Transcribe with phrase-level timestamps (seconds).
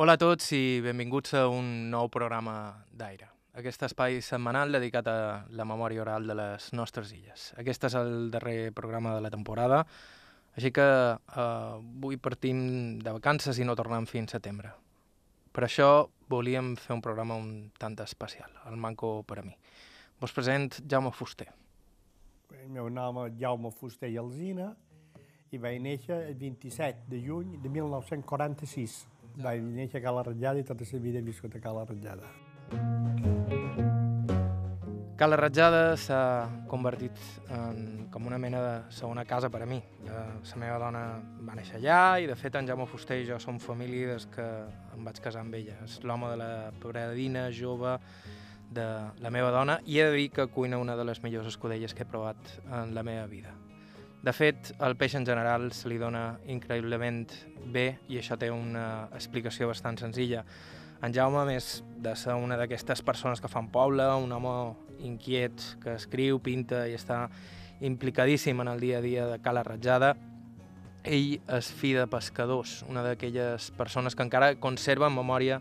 [0.00, 2.52] Hola a tots i benvinguts a un nou programa
[2.96, 3.26] d'Aire.
[3.60, 5.16] Aquest espai setmanal dedicat a
[5.52, 7.50] la memòria oral de les nostres illes.
[7.60, 9.82] Aquest és el darrer programa de la temporada,
[10.56, 12.64] així que eh, avui partim
[13.04, 14.72] de vacances i no tornem fins setembre.
[15.52, 15.90] Per això
[16.32, 19.52] volíem fer un programa un tant especial, el Manco per a mi.
[20.24, 21.50] Vos present Jaume Fuster.
[22.64, 24.72] El meu nom és Jaume Fuster i Alzina
[25.52, 29.02] i vaig néixer el 27 de juny de 1946
[29.36, 32.28] vaig néixer a Cala Ratllada i tota la vida he viscut a Cala Ratllada.
[35.16, 37.18] Cala Ratjada s'ha convertit
[37.54, 39.78] en com una mena de segona casa per a mi.
[40.08, 41.02] La, la meva dona
[41.46, 44.46] va néixer allà i, de fet, en Jaume Fuster i jo som família des que
[44.96, 45.78] em vaig casar amb ella.
[45.86, 47.98] És l'home de la predina jove
[48.72, 48.88] de
[49.22, 52.02] la meva dona i he de dir que cuina una de les millors escudelles que
[52.02, 53.54] he provat en la meva vida.
[54.22, 57.24] De fet, el peix en general se li dona increïblement
[57.74, 60.44] bé i això té una explicació bastant senzilla.
[61.02, 64.52] En Jaume, més de ser una d'aquestes persones que fan poble, un home
[65.02, 67.24] inquiet que escriu, pinta i està
[67.82, 70.14] implicadíssim en el dia a dia de Cala Ratjada,
[71.02, 75.58] ell és fi de pescadors, una d'aquelles persones que encara conserven memòria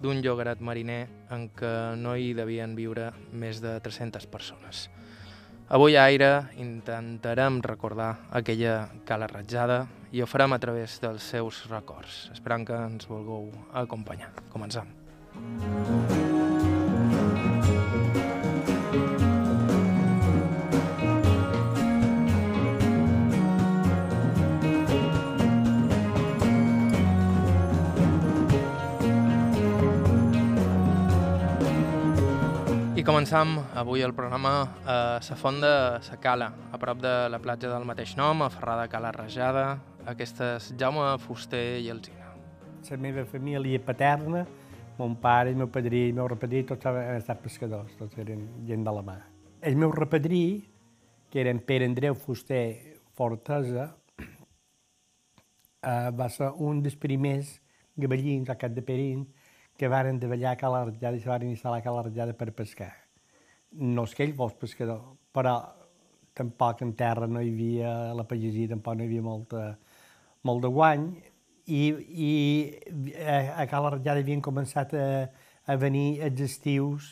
[0.00, 4.88] d'un llogaret mariner en què no hi devien viure més de 300 persones.
[5.68, 11.62] Avui a Aire intentarem recordar aquella cala ratjada i ho farem a través dels seus
[11.70, 12.28] records.
[12.32, 14.32] Esperant que ens vulgueu acompanyar.
[14.52, 14.88] Comencem.
[15.32, 16.31] Música
[33.02, 34.50] I començam avui el programa
[34.86, 35.70] a la font de
[36.06, 39.64] la Cala, a prop de la platja del mateix nom, a Ferrada Cala Rajada.
[40.06, 42.30] Aquesta és Jaume Fuster i Alzina.
[42.86, 44.44] La meva família paterna,
[45.00, 48.86] mon pare, el meu padrí, el meu repadrí, tots han estat pescadors, tots eren gent
[48.86, 49.18] de la mà.
[49.66, 50.62] El meu repadrí,
[51.28, 53.96] que era en Pere Andreu Fuster Fortesa,
[55.82, 57.56] eh, va ser un dels primers
[57.98, 59.26] gavellins a Cap de Perín
[59.82, 62.92] que varen davallar a Cala Ratllada i se varen instal·lar a Cala Ratllada per pescar.
[63.82, 65.56] No és que ell fos pescador, però
[66.38, 69.64] tampoc en terra no hi havia, la pagesia tampoc no hi havia molta,
[70.46, 71.08] molt de guany,
[71.66, 71.80] i,
[72.28, 72.30] i
[73.24, 75.08] a, a Cala Ratllada havien començat a,
[75.66, 77.10] a venir els estius,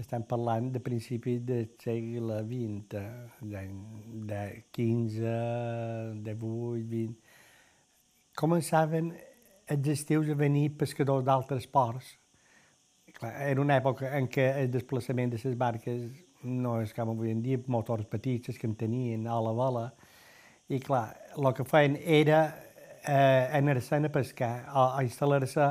[0.00, 3.04] estem parlant de principis del segle XX,
[3.52, 3.66] de,
[4.32, 4.42] de
[4.80, 5.36] 15,
[6.24, 7.16] de 8, 20,
[8.40, 9.12] començaven
[9.66, 12.12] els estius a venir pescadors d'altres ports.
[13.16, 16.06] Clar, era una època en què el desplaçament de les barques
[16.46, 19.86] no és com avui en dia, motors petits que en tenien a la vela,
[20.68, 22.40] i clar, el que feien era
[23.06, 25.70] eh, anar-se'n a pescar o a instal·lar-se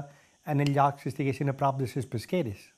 [0.52, 2.72] en el lloc que estiguessin a prop de les pesqueres.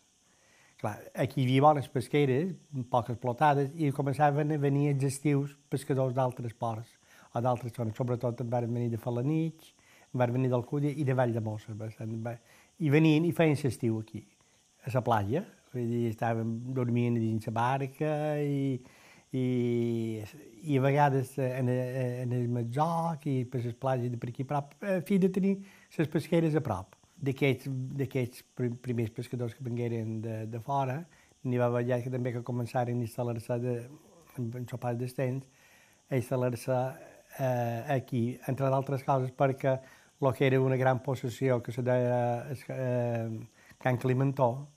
[0.78, 2.54] Clar, aquí hi havia bones pesqueres,
[2.92, 6.92] poc explotades, i començaven a venir els estius pescadors d'altres ports
[7.34, 7.98] o d'altres zones.
[7.98, 9.72] Sobretot en van venir de Falanich,
[10.20, 11.76] van venir d'Alcúdia i de Vall de Mossa.
[12.80, 14.24] I venien i feien l'estiu aquí,
[14.86, 15.44] a la platja.
[15.74, 18.78] Vull dir, estàvem dormint dins la barca i,
[19.36, 19.46] i,
[20.64, 24.52] i a vegades en, en el Matzoc i per les platges de per aquí a
[24.54, 25.58] prop, a fi de tenir
[25.98, 26.96] les pesqueres a prop.
[27.18, 28.44] D'aquests
[28.86, 31.02] primers pescadors que vengueren de, de fora,
[31.44, 33.76] n'hi va haver que també que començaren a instal·lar-se de,
[34.38, 35.46] en, en sopars d'estens,
[36.10, 36.78] a instal·lar-se
[37.40, 39.78] eh, aquí, entre d'altres coses perquè
[40.22, 43.48] el que era una gran possessió que se deia eh,
[43.78, 44.68] Can Climentó,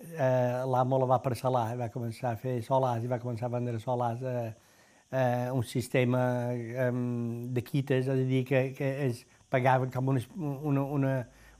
[0.00, 3.80] eh, l'amo la va parcel·lar, va començar a fer solars i va començar a vendre
[3.80, 4.52] solars eh,
[5.10, 10.24] eh, un sistema eh, de quites, és a dir, que, que es pagaven com una,
[10.36, 11.14] una, una,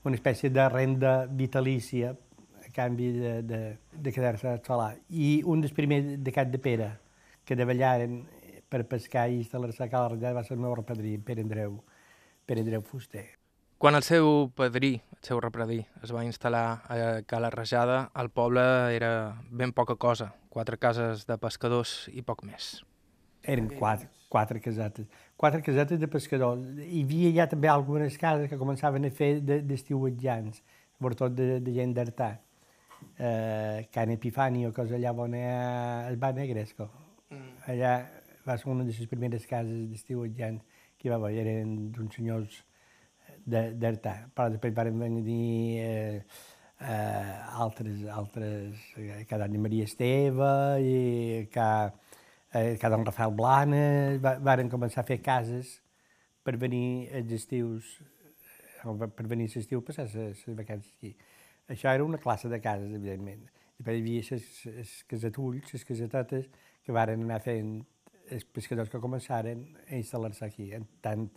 [0.05, 2.13] una espècie de renda vitalícia
[2.61, 3.63] a canvi de, de,
[3.93, 4.95] de quedar-se solar.
[5.09, 6.91] I un dels primers de Cat de Pere
[7.45, 8.21] que davallaren
[8.71, 11.81] per pescar i instal·lar-se a Cala va ser el meu repadrí, Pere Andreu.
[12.51, 13.29] Pere Andreu Fuster.
[13.79, 16.97] Quan el seu padrí, el seu repredí, es va instal·lar a
[17.31, 19.11] Cala Rajada, el poble era
[19.55, 22.73] ben poca cosa, quatre cases de pescadors i poc més.
[23.47, 25.07] Eren quatre, quatre casetes,
[25.39, 26.67] quatre casetes de pescadors.
[26.83, 30.59] Hi havia ja també algunes cases que començaven a fer d'estiuetjans,
[30.99, 32.33] sobretot de, de gent d'Artà.
[33.15, 36.91] Eh, Can Epifanio, que és allà on hi ha el Bar Negresco.
[37.31, 37.55] Mm.
[37.71, 37.95] Allà
[38.43, 40.67] va ser una de les primeres cases d'estiuetjans
[41.01, 42.61] que va haver, eren d'uns senyors
[43.51, 46.23] d'Artà, però després van venir eh,
[46.81, 50.53] eh, altres, altres, eh, que Dani Maria Esteve
[50.85, 51.71] i que,
[52.53, 55.79] eh, que Don Rafael Blanes, va, varen començar a fer cases
[56.45, 57.99] per venir els estius
[58.81, 61.15] per venir a l'estiu passar les vacances aquí.
[61.69, 63.43] Això era una classe de cases, evidentment.
[63.79, 64.39] Després hi havia
[64.77, 66.49] les casatulls, les casetetes,
[66.85, 67.75] que varen anar fent
[68.31, 70.71] els pescadors que començaren a instal·lar-se aquí.
[71.05, 71.29] Tant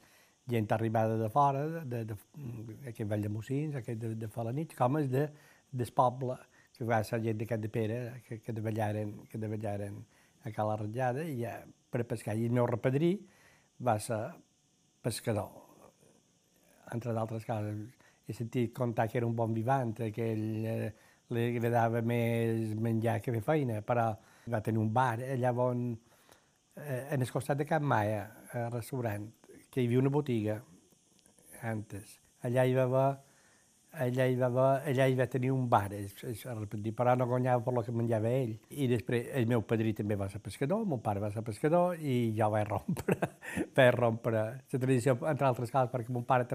[0.50, 4.76] gent arribada de fora, de, de, de aquest vell de Mossins, aquest de, de Falanich,
[4.78, 5.28] com els de,
[5.72, 6.38] del poble,
[6.78, 10.02] que va ser gent d'aquest de Pere, que, que davallaren, que davallaren
[10.44, 11.58] a Cala Ratllada, i ja,
[11.92, 12.36] per pescar.
[12.36, 13.14] I el meu repadrí
[13.84, 14.22] va ser
[15.04, 15.52] pescador,
[16.94, 17.84] entre d'altres coses.
[18.28, 20.92] He sentit contar que era un bon vivant, que ell eh,
[21.34, 24.12] li agradava més menjar que fer feina, però
[24.52, 25.94] va tenir un bar allà on,
[26.76, 28.24] en el costat de Can Maia,
[28.54, 29.30] el restaurant,
[29.70, 30.58] que hi havia una botiga
[31.62, 32.18] antes.
[32.44, 33.08] Allà hi va haver
[33.94, 36.44] allà hi va, haver, allà hi va tenir un bar, és, és,
[36.98, 38.56] però no guanyava per lo que menjava ell.
[38.70, 42.00] I després el meu padrí també va ser pescador, el meu pare va ser pescador
[42.00, 43.20] i jo vaig rompre,
[43.76, 46.48] vaig rompre la tradició, entre altres coses, perquè mon pare,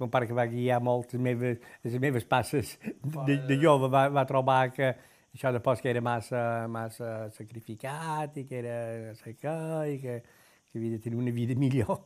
[0.00, 4.08] mon pare que va guiar molt les meves, les meves passes de, de jove va,
[4.08, 4.94] va trobar que
[5.34, 10.22] això de que era massa, massa sacrificat i que era seca i que,
[10.70, 12.04] que havia de tenir una vida millor.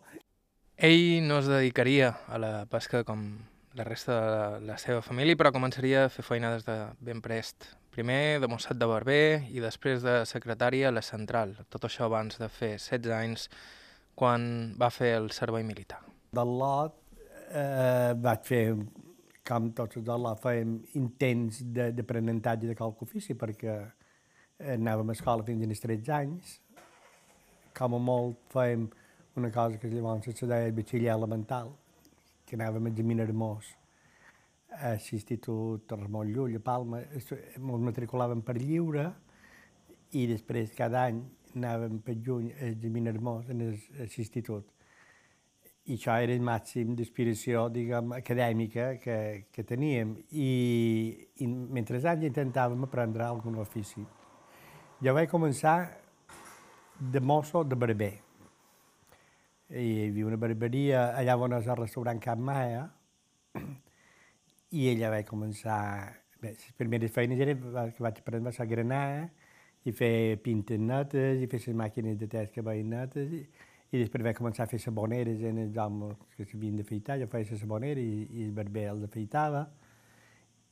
[0.77, 3.39] Ell no es dedicaria a la pesca com
[3.75, 7.21] la resta de la, la seva família, però començaria a fer feina des de ben
[7.21, 7.67] prest.
[7.95, 11.57] Primer de mossat de barber i després de secretari a la central.
[11.69, 13.49] Tot això abans de fer 16 anys,
[14.15, 16.01] quan va fer el servei militar.
[16.35, 16.97] Del lot
[17.51, 18.65] eh, vaig fer,
[19.49, 23.79] com tots lot, fèiem intents d'aprenentatge de, de qualque ofici, perquè
[24.75, 26.55] anàvem a escola fins als 13 anys.
[27.79, 28.89] Com a molt fèiem
[29.39, 31.73] una cosa que llavors se deia batxiller elemental,
[32.45, 33.73] que anàvem a examinar Mos
[34.79, 37.33] a l'Institut Ramon Llull, a Palma, ens
[37.89, 39.07] matriculàvem per lliure
[40.19, 41.23] i després cada any
[41.55, 44.78] anàvem per juny a examinar Mos en l'institut.
[45.89, 49.19] I això era el màxim d'aspiració, diguem, acadèmica que,
[49.53, 50.15] que teníem.
[50.37, 50.49] I,
[51.41, 54.05] i mentre anys intentàvem aprendre algun ofici.
[55.01, 55.79] Jo vaig començar
[56.99, 58.15] de mosso de barber
[59.69, 62.87] i hi havia una barberia allà on és el restaurant Cap Maia,
[64.73, 65.81] i ella va començar...
[66.39, 69.29] Bé, les primeres feines era, que vaig aprendre va ser granar,
[69.85, 73.43] i fer pintes netes, i fer les màquines de test que veien netes, i,
[73.91, 77.47] i després vaig començar a fer saboneres en els homes que s'havien d'afeitar, jo feia
[77.51, 79.63] la sabonera i, i el barber els afeitava.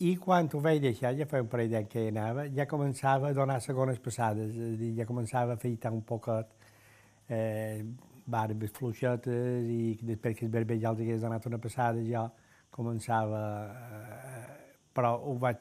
[0.04, 3.30] I quan ho vaig deixar, ja feia un parell d'anys que hi anava, ja començava
[3.30, 6.52] a donar segones passades, és a dir, ja començava a afeitar un poquet,
[7.32, 7.80] eh,
[8.26, 12.26] barbes fluixetes i després que el barber ja els hagués donat una passada jo
[12.74, 13.42] començava...
[13.72, 14.44] Eh,
[14.96, 15.60] però ho vaig...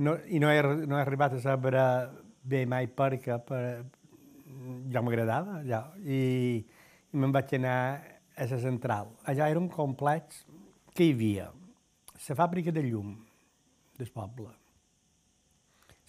[0.00, 1.74] No, I no he, no he arribat a saber
[2.42, 3.62] bé mai perquè per,
[4.92, 5.84] ja m'agradava, ja.
[6.02, 6.20] I,
[7.10, 7.78] i me'n vaig anar
[8.36, 9.10] a la central.
[9.28, 10.44] Allà era un complex
[10.94, 11.50] que hi havia.
[12.28, 13.14] La fàbrica de llum
[13.98, 14.50] del poble,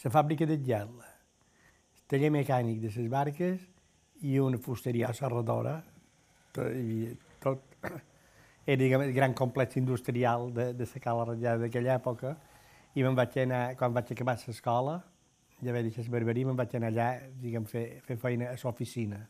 [0.03, 3.61] la fàbrica de gel, el taller mecànic de les barques
[4.27, 5.77] i una fusteria serradora,
[6.53, 6.71] tot,
[7.43, 7.67] tot.
[8.61, 12.35] Era diguem, el gran complex industrial de, de la cala ratllada d'aquella època,
[12.93, 14.99] i me'n vaig anar, quan vaig acabar l'escola,
[15.61, 17.09] deixar la barberia, me'n vaig anar allà,
[17.41, 19.21] diguem, fer, fer feina a l'oficina.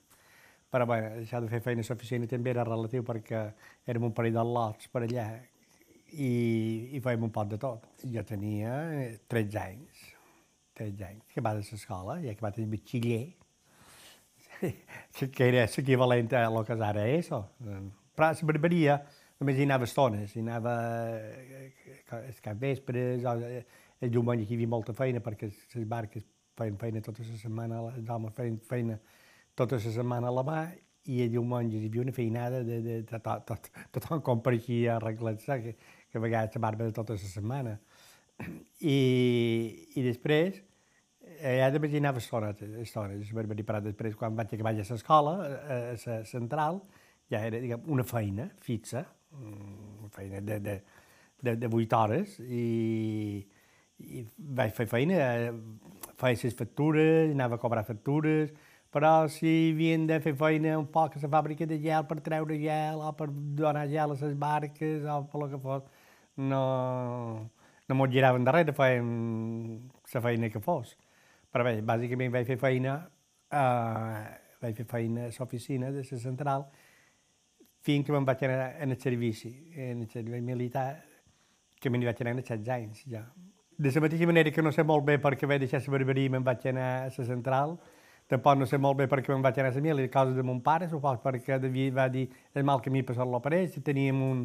[0.71, 3.43] Però, bueno, això de fer feina a l'oficina també era relatiu perquè
[3.91, 5.27] érem un parell de lots per allà
[6.15, 6.31] i,
[6.95, 7.87] i fèiem un poc de tot.
[8.13, 8.73] Jo tenia
[9.31, 10.03] 13 anys,
[10.79, 13.23] 13 anys, acabat de l'escola, i acabat el batxiller,
[14.61, 17.43] que, que era l'equivalent a lo que és ara això.
[17.61, 19.01] Però la barberia
[19.41, 20.75] només hi anava estones, hi anava
[22.21, 23.25] els capvespres,
[24.01, 26.25] el diumenge hi havia molta feina perquè les barques
[26.57, 28.97] feien feina tota la setmana, els homes feien feina
[29.55, 30.61] tota la setmana a la mà
[31.09, 35.57] i el diumenge hi havia una feinada de, de, de tot, tot, tothom compareixia arreglat-se,
[35.63, 35.75] que,
[36.11, 37.77] que a vegades la barba de tota la setmana.
[38.81, 38.97] I,
[39.97, 40.59] i després,
[41.39, 45.79] eh, també hi anava estones, estones, per parar després, quan vaig acabar a l'escola, a,
[45.87, 46.81] a la central,
[47.31, 50.77] ja era diguem, una feina fixa, una feina de, de,
[51.41, 53.41] de, de 8 hores, i,
[54.01, 54.25] i
[54.57, 55.21] vaig fer feina,
[56.21, 58.51] feia les factures, anava a cobrar factures,
[58.91, 62.57] però si havien de fer feina un poc a la fàbrica de gel per treure
[62.59, 65.87] gel o per donar gel a les barques o per lo que fos,
[66.35, 66.63] no,
[67.87, 69.09] no m'ho giraven darrere, feien
[70.13, 70.95] la feina que fos.
[71.51, 72.97] Però bé, bàsicament vaig fer feina,
[73.51, 74.21] uh,
[74.63, 76.67] vaig fer feina a l'oficina de la central
[77.81, 81.01] fins que me'n vaig anar en el servici, en el servei militar,
[81.81, 83.23] que me n'hi vaig anar a 16 anys ja.
[83.81, 86.29] De la mateixa manera que no sé molt bé perquè vaig deixar la barberia i
[86.29, 87.71] me'n vaig anar a la central,
[88.29, 90.43] tampoc no sé molt bé perquè me'n vaig anar a la mil, a causa de
[90.45, 94.43] mon pare, suposo, perquè David va dir el mal camí per l'opereix, teníem un,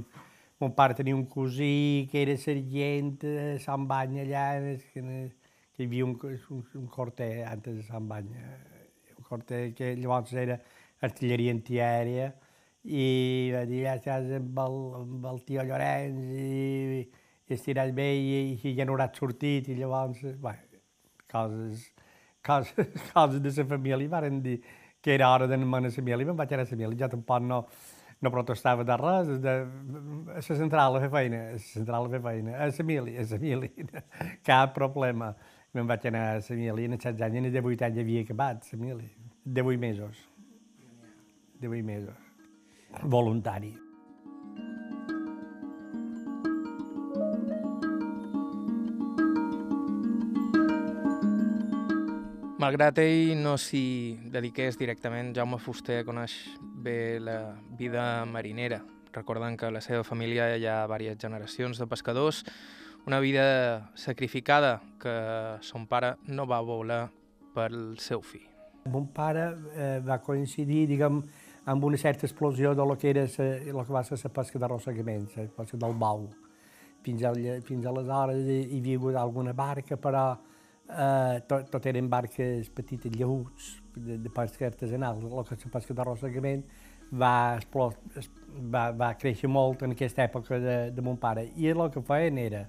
[0.58, 4.46] mon pare tenia un cosí que era sergent a Sant Bany allà,
[4.94, 6.88] que, que hi havia un, un, un
[7.52, 8.32] antes de Sant Bany,
[9.18, 10.56] un corter que llavors era
[11.02, 12.32] artilleria antiaèria,
[12.88, 18.06] i va dir, ja estàs amb el, amb el tio Llorenç i, i estiràs bé
[18.18, 20.54] i, i ja no hauràs sortit i llavors, bé,
[21.30, 21.84] coses,
[22.46, 24.60] coses, coses de la família, varen dir
[25.02, 27.44] que era hora d'anar a la família, me'n vaig anar a la família, jo tampoc
[27.46, 27.60] no,
[28.20, 29.54] no protestava de res, de,
[30.34, 33.14] a la central a fer feina, a la central a fer feina, a la família,
[33.14, 34.04] a la família,
[34.50, 35.30] cap problema.
[35.76, 38.74] Me'n vaig anar a la família, en 16 anys, en 18 anys havia acabat la
[38.74, 39.10] família,
[39.44, 40.22] 18 mesos,
[41.62, 42.30] 18 mesos,
[43.04, 43.76] voluntari.
[52.56, 56.32] Malgrat ell no s'hi dediqués directament, Jaume Fuster coneix
[56.80, 58.78] bé la vida marinera,
[59.12, 62.40] recordant que la seva família hi ha diverses generacions de pescadors,
[63.04, 65.12] una vida sacrificada que
[65.60, 67.02] son pare no va voler
[67.52, 68.48] pel seu fill.
[68.88, 71.20] Mon pare eh, va coincidir, diguem,
[71.68, 74.58] amb una certa explosió de lo que, era sa, lo que va ser la pesca
[74.58, 76.30] d'arrossegament, la pesca del bau.
[77.04, 77.36] Fins, al,
[77.68, 80.30] fins aleshores hi havia hagut alguna barca, però
[80.88, 85.22] eh, tot, tot eren barques petites, lleuts, de, de pesca artesanal.
[85.22, 86.64] El que la pesca d'arrossegament
[87.12, 87.58] va,
[88.74, 91.48] va, va créixer molt en aquesta època de, de mon pare.
[91.56, 92.66] I el que feien era,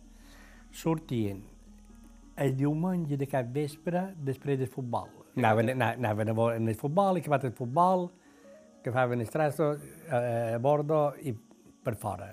[0.72, 1.44] sortien
[2.38, 5.10] el diumenge de cap vespre després del futbol.
[5.38, 8.08] Anaven, anaven a el futbol, i acabat el futbol,
[8.82, 10.20] agafaven els trastos a,
[10.56, 12.30] a bordo i per fora.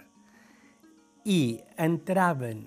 [1.25, 2.67] I entraven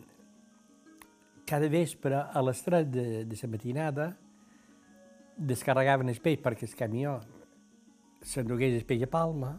[1.48, 4.08] cada vespre a les 3 de, de la matinada,
[5.38, 7.18] descarregaven el peix perquè el camió
[8.26, 9.54] s'endugués el peix a Palma,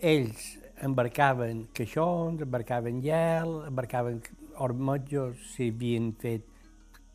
[0.00, 0.54] ells
[0.86, 4.20] embarcaven caixons, embarcaven gel, embarcaven
[4.64, 6.46] ormotjos, si havien fet,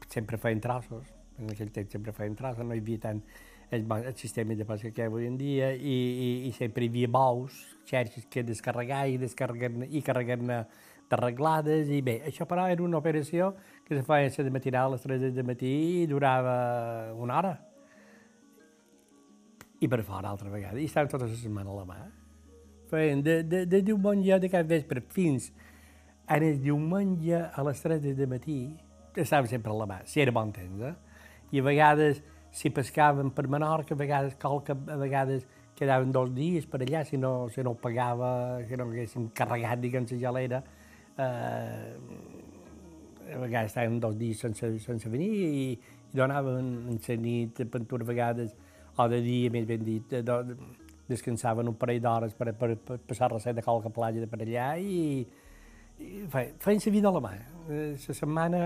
[0.10, 1.08] sempre feien trossos,
[1.40, 3.24] en aquell temps sempre feien trossos, no hi havia tant
[3.72, 5.98] el, el sistema de pesca que hi ha avui en dia, i,
[6.28, 10.62] i, i sempre hi havia bous, xerxes que descarregar i descarregar i carregar-ne
[11.12, 13.52] d'arreglades, i bé, això però era una operació
[13.86, 17.54] que se feia a de matinal a les 3 de matí i durava una hora.
[19.82, 22.00] I per fora altra vegada, i estàvem tota la setmana a la mà.
[22.92, 25.72] Feien de, de, de diumenge de cap vespre fins a
[26.38, 28.60] el diumenge a les 3 de matí,
[29.16, 30.94] estàvem sempre a la mà, si era bon temps, eh?
[31.52, 32.22] I a vegades,
[32.56, 35.44] si pescaven per Menorca, a vegades qualque, a vegades
[35.76, 40.06] quedaven dos dies per allà, si no, si no pagava, si no haguéssim carregat, diguem,
[40.12, 40.62] la gelera,
[41.22, 41.92] eh,
[43.32, 48.04] a vegades estàvem dos dies sense, sense venir i, i donaven en la nit, pintura,
[48.04, 48.56] a vegades,
[48.98, 50.58] o de dia, més ben dit, de,
[51.12, 54.68] descansaven un parell d'hores per, per, per passar reset de qualque platja de per allà
[54.80, 55.26] i,
[56.00, 57.34] i feien la vida a la mà.
[57.70, 58.62] La setmana,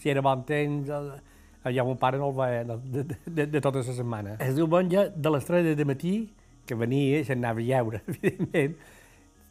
[0.00, 0.90] si era bon temps,
[1.68, 4.36] allà mon pare no el veia de, de, de, de tota la setmana.
[4.44, 6.14] El diumenge, de les 3 de matí,
[6.66, 8.78] que venia, s'anava a lleure, evidentment,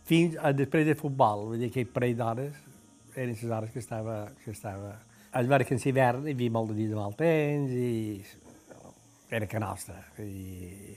[0.07, 2.63] fins a després del futbol, vull dir que parell d'hores
[3.17, 4.19] eren les hores que estava...
[4.43, 4.95] Que estava...
[5.37, 8.23] Es veure que en l'hivern hi havia molt de dies de mal temps i
[9.29, 9.97] era que nostra.
[10.23, 10.95] I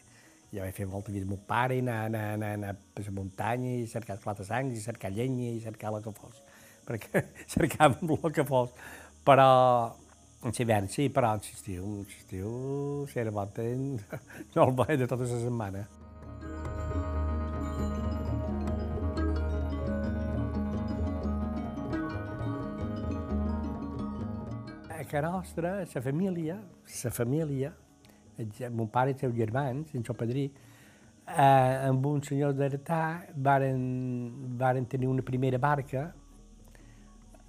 [0.51, 3.75] jo vaig fer molta vida amb mon pare, anar, anar, anar, anar per la muntanya
[3.81, 6.43] i cercar els sangs i cercar llenya i cercar el que fos.
[6.87, 7.25] Perquè
[7.55, 8.75] cercàvem el que fos.
[9.27, 9.51] Però
[10.43, 12.53] en l'hivern sí, però en l'estiu, en l'estiu,
[13.11, 14.07] si era bon temps,
[14.55, 15.89] no el veia de tota la setmana.
[25.11, 26.57] Que nostra, la família,
[27.05, 27.73] la família,
[28.71, 30.45] mon pare i els seus germans, el seu padrí,
[31.27, 33.03] eh, amb un senyor d'Artà
[33.35, 33.81] varen,
[34.61, 36.05] varen tenir una primera barca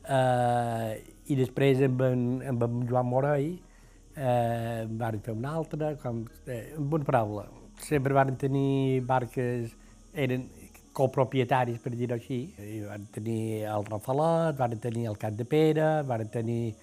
[0.09, 6.25] eh, i després amb en, amb en Joan Morell eh, varen fer una altra, com,
[6.47, 7.45] eh, amb una paraula.
[7.81, 9.75] Sempre varen tenir barques,
[10.13, 10.49] eren
[10.97, 12.41] copropietaris, per dir-ho així.
[12.57, 16.73] I van tenir el Rafalet, van tenir el Cap de Pere, van tenir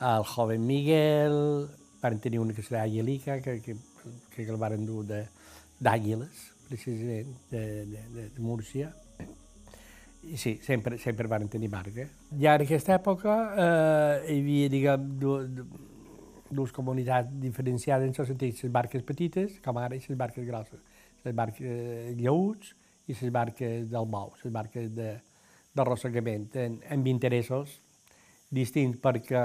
[0.00, 1.68] el joven Miguel,
[2.02, 3.76] van tenir una que serà Angelica, que, que,
[4.34, 8.92] que el van dur d'Àguiles, precisament, de, de, de, de Múrcia.
[10.26, 12.08] I sí, sempre, sempre van tenir barca.
[12.40, 15.06] Ja en aquesta època eh, hi havia, diguem,
[16.50, 20.82] dues comunitats diferenciades en el sentit, les barques petites, com ara, i les barques grosses.
[21.24, 22.74] Les barques eh, lleuts
[23.06, 26.50] i les barques del bou, les barques d'arrossegament,
[26.90, 27.78] amb interessos
[28.50, 29.42] distints perquè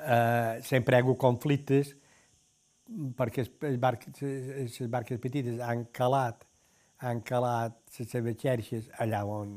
[0.00, 1.94] eh, hagut conflictes
[3.16, 6.44] perquè les barques, les barques petites han calat,
[7.00, 9.54] han calat les seves xerxes allà on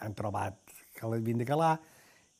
[0.00, 0.58] han trobat
[0.96, 1.76] que les havien de calar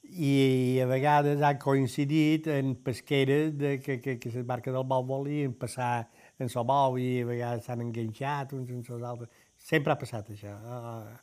[0.06, 5.04] i a vegades han coincidit en pesqueres de que, que, que les barques del bou
[5.04, 9.30] volien passar en el bou i a vegades s'han enganxat uns amb els altres.
[9.56, 10.52] Sempre ha passat això.
[10.52, 11.16] Uh,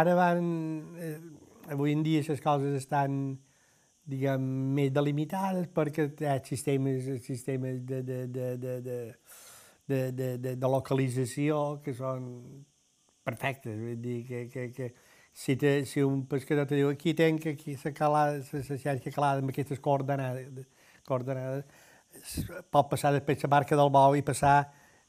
[0.00, 0.42] ara van...
[0.98, 1.18] Eh,
[1.70, 3.38] avui en dia les coses estan
[4.10, 8.98] diguem, més delimitades perquè hi ha sistemes, sistemes de, de, de, de, de,
[9.90, 12.26] de, de, de, de localització que són
[13.26, 13.78] perfectes.
[13.78, 14.92] Vull dir que, que, que
[15.32, 19.44] si, te, si un pescador te diu aquí tenc aquí la calada, la xarxa calada
[19.44, 20.66] amb aquestes coordenades,
[21.06, 21.64] coordenades
[22.74, 24.56] pot passar després la barca del bou i passar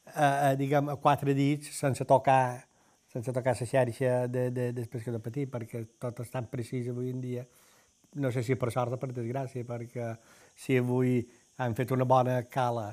[0.05, 2.67] a, a, diguem, a quatre dits sense tocar
[3.11, 7.09] sense tocar la xarxa de, de, del pescador petit, perquè tot és tan precís avui
[7.11, 7.43] en dia.
[8.19, 10.09] No sé si per sort o per desgràcia, perquè
[10.57, 11.21] si avui
[11.63, 12.89] han fet una bona cala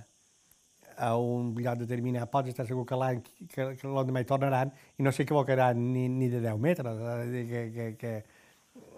[0.99, 5.07] a un lloc determinat, pots estar segur que l'any que, que l'endemà hi tornaran i
[5.07, 6.99] no s'equivocaran ni, ni de 10 metres.
[6.99, 7.45] Eh?
[7.51, 8.13] Que, que, que,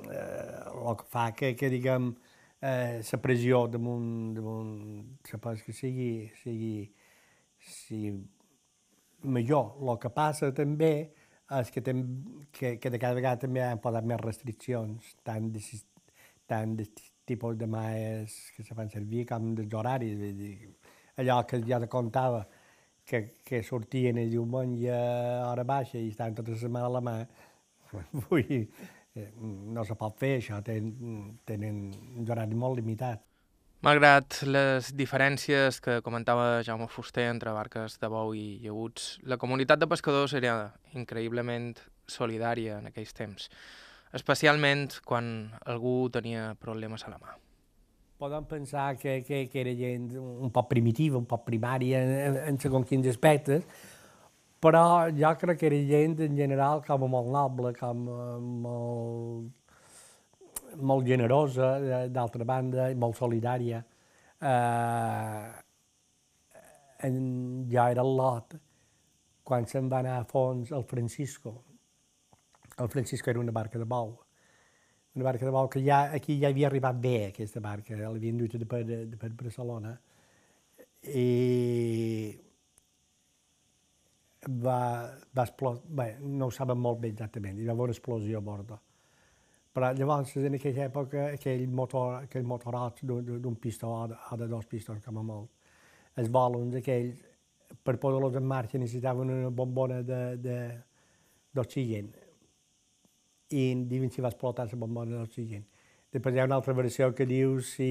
[0.09, 2.11] eh, el que fa que, que diguem,
[2.61, 4.75] eh, pressió damunt, damunt
[5.33, 6.75] la pesca sigui, sigui,
[7.61, 8.15] sigui
[9.29, 9.77] millor.
[9.85, 10.95] El que passa també
[11.61, 12.05] és que, tem,
[12.55, 15.61] que, que de cada vegada també han posat més restriccions, tant de,
[16.51, 16.87] tant de
[17.31, 20.17] tipus de maes que se fan servir com dels horaris.
[20.19, 20.73] Vull dir,
[21.23, 22.45] allò que ja te contava,
[23.07, 27.03] que, que sortien el diumenge a hora baixa i estaven tota la setmana a la
[27.05, 27.17] mà,
[28.29, 28.63] vull dir,
[29.19, 29.31] eh,
[29.75, 31.83] no se pot fer això, tenen, tenen
[32.21, 33.27] un horari molt limitat.
[33.81, 39.81] Malgrat les diferències que comentava Jaume Fuster entre barques de bou i llaguts, la comunitat
[39.81, 41.73] de pescadors era increïblement
[42.05, 43.49] solidària en aquells temps,
[44.17, 47.37] especialment quan algú tenia problemes a la mà
[48.21, 52.59] podem pensar que, que, que era gent un poc primitiva, un poc primària en, en
[52.61, 53.65] segons quins aspectes,
[54.61, 58.27] però jo crec que era gent en general com molt noble, com a
[58.67, 59.49] molt,
[60.77, 61.73] molt generosa,
[62.13, 63.81] d'altra banda, molt solidària.
[64.51, 65.49] Eh,
[67.09, 67.17] en,
[67.73, 68.59] jo era lot
[69.49, 71.57] quan se'n va anar a fons el Francisco.
[72.81, 74.17] El Francisco era una barca de bou
[75.15, 78.55] una barca de bou que ja, aquí ja havia arribat bé, aquesta barca, l'havien dut
[78.57, 80.01] de per, de per Barcelona,
[81.11, 82.39] i
[84.63, 88.39] va, va explotar, bé, no ho saben molt bé exactament, hi va haver una explosió
[88.39, 88.79] a bordo.
[89.75, 95.05] Però llavors, en aquella època, aquell, motor, aquell motorot d'un pistó o de, dos pistons,
[95.05, 95.51] com a molt,
[96.19, 97.15] els volums aquells,
[97.87, 100.03] per poder-los en marxa necessitaven una bombona
[101.55, 102.11] d'oxigen
[103.51, 105.65] i diuen si va explotar la bombona d'oxigen.
[106.11, 107.91] Després hi ha una altra versió que diu si,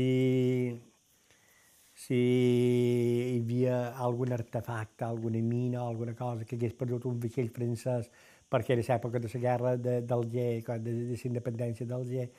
[1.96, 8.10] si hi havia algun artefacte, alguna mina alguna cosa que hagués perdut un vaixell francès
[8.50, 12.30] perquè era l'època de la guerra d'Alger, de, de, de la independència d'Alger,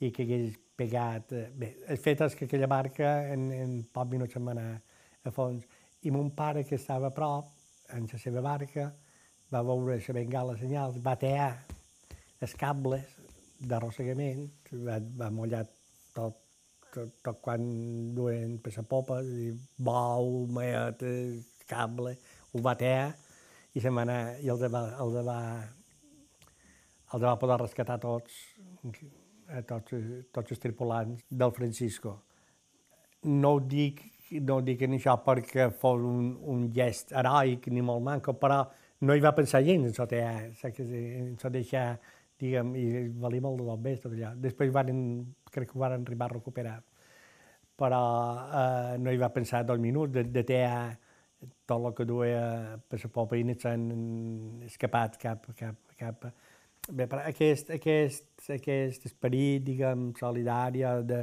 [0.00, 1.32] i que hagués pegat...
[1.32, 4.70] Eh, bé, el fet és que aquella barca en, en poc minuts se'n va anar
[5.24, 5.66] a fons.
[6.02, 7.52] I mon pare, que estava a prop,
[7.94, 8.88] en la seva barca,
[9.52, 11.52] va veure la bengala senyals, va tear
[12.40, 13.16] els cables
[13.60, 14.46] d'arrossegament,
[14.86, 15.64] va, va mullar
[16.16, 16.38] tot,
[16.94, 17.66] tot, tot quan
[18.16, 22.16] duen per la popa, i bou, maetes, cable,
[22.52, 23.10] ho va tear
[23.74, 25.40] i se anar, i els va, els va,
[27.14, 28.40] els va poder rescatar tots,
[29.50, 29.94] a tots,
[30.34, 32.16] tots els tripulants del Francisco.
[33.28, 34.02] No ho dic,
[34.40, 38.64] no ho dic en això perquè fos un, un gest heroic ni molt manco, però
[39.06, 41.86] no hi va pensar gens en sota, en sota deixar
[42.40, 42.86] diguem, i
[43.22, 44.32] valia molt del bé tot allà.
[44.48, 44.90] Després van,
[45.52, 46.78] crec que ho van arribar a recuperar,
[47.80, 48.02] però
[48.60, 50.74] eh, no hi va pensar dos minuts, de, de tear
[51.66, 53.84] tot el que duia per la i s'han
[54.66, 56.32] escapat cap, cap, cap...
[56.90, 61.20] Bé, però aquest, aquest, aquest esperit, diguem, solidari, de,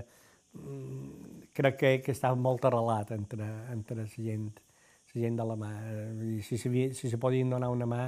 [0.54, 4.52] mm, crec que, que està molt arrelat entre, entre la gent,
[5.14, 5.72] la gent de la mà.
[6.38, 8.06] I si, si, si se podien donar una mà,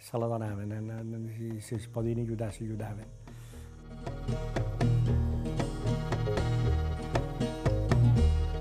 [0.00, 3.06] se la donaven, si, si es podien ajudar, s'ajudaven.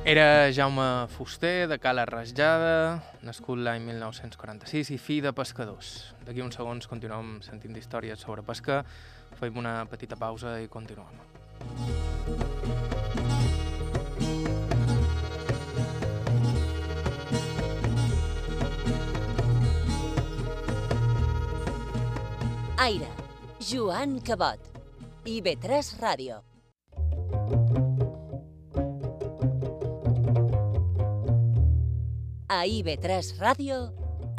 [0.10, 5.92] Era Jaume Fuster, de Cala Rasjada, nascut l'any 1946 i fill de pescadors.
[6.26, 8.82] D'aquí uns segons continuem sentint històries sobre pesca.
[9.38, 12.79] Fem una petita pausa i continuem.
[22.80, 23.10] Aire,
[23.60, 24.60] Joan Cabot.
[25.28, 26.38] IB3 Ràdio.
[32.48, 33.82] A IB3 Ràdio,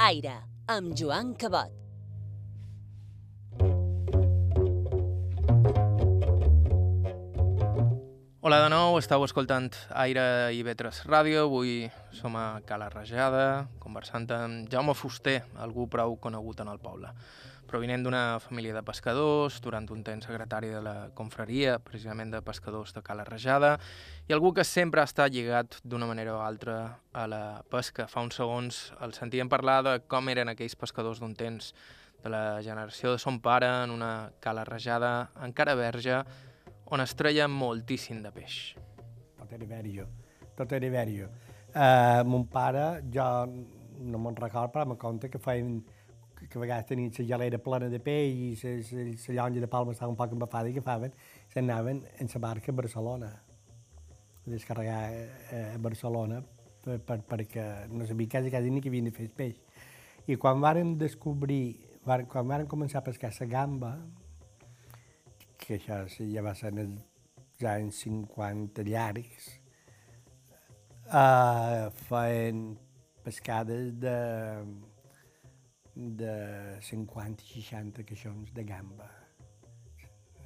[0.00, 0.38] Aire,
[0.72, 1.76] amb Joan Cabot.
[8.40, 10.24] Hola de nou, estàu escoltant Aire
[10.56, 11.44] i Vetres Ràdio.
[11.44, 17.12] Avui som a Cala Rajada, conversant amb Jaume Fuster, algú prou conegut en el poble.
[17.70, 22.90] Provinent d'una família de pescadors, durant un temps secretari de la confraria, precisament de pescadors
[22.96, 23.76] de Cala Rajada,
[24.26, 26.80] i algú que sempre ha estat lligat d'una manera o altra
[27.14, 28.08] a la pesca.
[28.10, 31.70] Fa uns segons el sentíem parlar de com eren aquells pescadors d'un temps
[32.24, 36.24] de la generació de son pare en una Cala Rajada encara verge,
[36.90, 38.58] on es treia moltíssim de peix.
[39.38, 40.08] Tot era verge,
[40.58, 41.30] tot era verge.
[41.70, 45.84] Uh, mon pare, jo no me'n record, però me compte que feien
[46.48, 50.10] que a vegades tenien la gelera plena de peix i la llonja de palma estava
[50.12, 51.12] un poc embafada i agafaven,
[51.52, 53.30] s'anaven en la barca a Barcelona,
[54.46, 55.02] a descarregar
[55.52, 56.40] a Barcelona
[56.84, 59.60] per, per, perquè no sabia quasi, quasi ni que havien de fer peix.
[60.26, 63.92] I quan varen descobrir, quan varen començar a pescar la gamba,
[65.60, 69.50] que això ja va ser en els anys 50 llargs,
[71.10, 72.78] uh, feien
[73.24, 74.16] pescades de,
[75.94, 76.34] de
[76.86, 79.08] 50 i 60 caixons de gamba,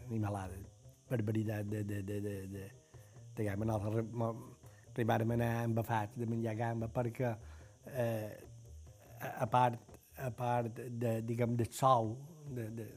[0.06, 0.64] animalades,
[1.10, 2.66] barbaritat de, de, de, de, de,
[3.36, 3.68] de gamba.
[3.68, 4.10] Nosaltres
[4.94, 7.34] arribàrem a anar embafats de menjar gamba perquè,
[7.92, 8.30] eh,
[9.34, 9.80] a part,
[10.18, 12.14] a part de, diguem, de sou,
[12.50, 12.88] de, de,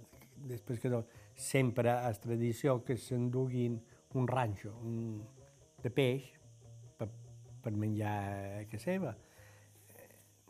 [0.48, 1.08] dels pescadors,
[1.38, 3.78] sempre és tradició que s'enduguin
[4.18, 5.22] un ranxo un,
[5.84, 6.30] de peix
[6.98, 7.10] per,
[7.62, 8.18] per menjar
[8.62, 9.16] a casa seva.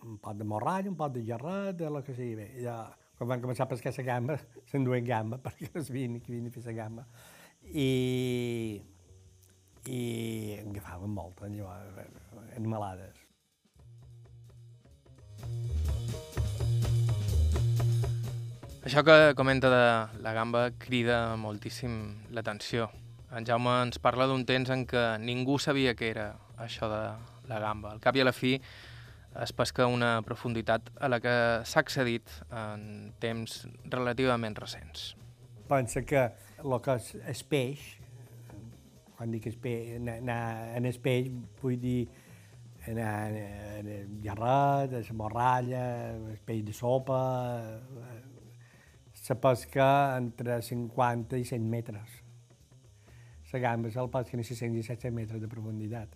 [0.06, 2.36] Un pot de morrall, un pot de gerret, de lo que sigui.
[2.38, 2.78] Bé, ja,
[3.18, 4.38] quan van començar a pescar la gamba,
[4.70, 7.08] s'enduen gamba, perquè es vini, que vini a fer la gamba.
[7.68, 8.82] I,
[9.90, 10.02] i
[10.62, 11.72] agafaven allò,
[12.56, 13.24] animalades.
[18.88, 21.98] Això que comenta de la gamba crida moltíssim
[22.32, 22.86] l'atenció.
[23.36, 26.30] En Jaume ens parla d'un temps en què ningú sabia què era
[26.64, 27.02] això de
[27.50, 27.92] la gamba.
[27.92, 28.54] Al cap i a la fi
[29.44, 31.34] es pesca una profunditat a la que
[31.68, 35.14] s'ha accedit en temps relativament recents.
[35.68, 36.24] Pensa que
[36.64, 37.84] el que és el peix,
[39.18, 40.40] quan dic el peix, anar
[40.78, 41.30] en el peix
[41.62, 42.08] vull dir
[42.88, 43.16] anar
[43.82, 45.84] en el gerret, a la morralla,
[46.16, 47.24] el peix de sopa,
[49.28, 52.22] la pesca entre 50 i 100 metres.
[53.52, 56.16] La gamba se'l pesca en 600 i 700 metres de profunditat.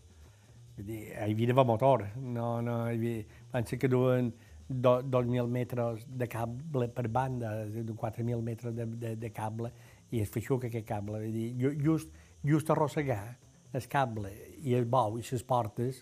[0.80, 4.32] Hi havia motor, no, no, hi havia, pensa que duen
[4.72, 9.72] 2.000 metres de cable per banda, 4.000 metres de, de, de cable,
[10.12, 11.20] i es feixuca aquest cable.
[11.20, 13.36] Vull dir, just, just arrossegar
[13.74, 14.32] el cable
[14.64, 16.02] i el bou i les portes,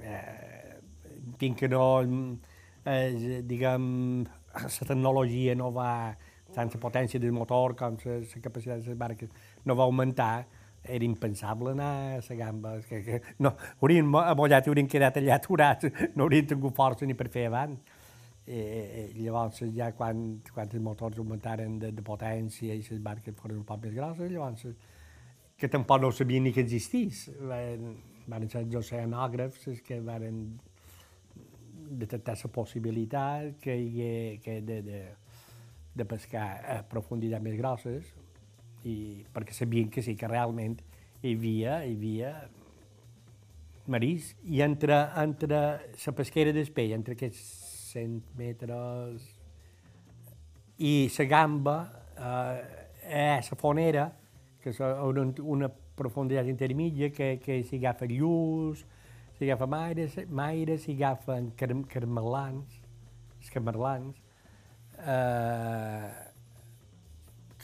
[0.00, 0.80] eh,
[1.38, 1.84] fins que no,
[2.84, 4.24] eh, diguem,
[4.56, 6.16] la tecnologia no va,
[6.56, 9.28] tant la potència del motor com la capacitat de les barques
[9.64, 10.46] no va augmentar,
[10.88, 12.80] era impensable anar a la gamba.
[12.88, 17.14] Que, que no, haurien amollat i haurien quedat allà aturats, no haurien tingut força ni
[17.14, 17.76] per fer avant.
[18.46, 18.60] I,
[19.18, 23.58] i llavors, ja quan, quan els motors augmentaren de, de potència i les barques foren
[23.58, 24.68] un poc més grosses, llavors,
[25.58, 27.26] que tampoc no sabien ni que existís.
[27.40, 27.96] Van,
[28.30, 30.40] van ser els oceanògrafs els que van
[31.86, 33.76] detectar la possibilitat que
[34.42, 35.02] que de, de,
[35.94, 36.46] de pescar
[36.76, 38.14] a profunditats més grosses
[38.86, 40.78] i perquè sabien que sí, que realment
[41.22, 42.32] hi havia, hi havia
[43.90, 45.60] marís i entre, entre
[45.92, 47.42] la pesquera d'espell, entre aquests
[47.92, 49.24] 100 metres
[50.78, 51.76] i la gamba,
[52.18, 54.10] eh, la fonera,
[54.60, 58.82] que és una, una profunditat intermitja que, que s'hi agafa lluç,
[59.38, 62.80] s'hi agafa maires, maires s'hi agafen car carmelans,
[63.38, 64.20] els camerlans,
[64.98, 66.25] eh,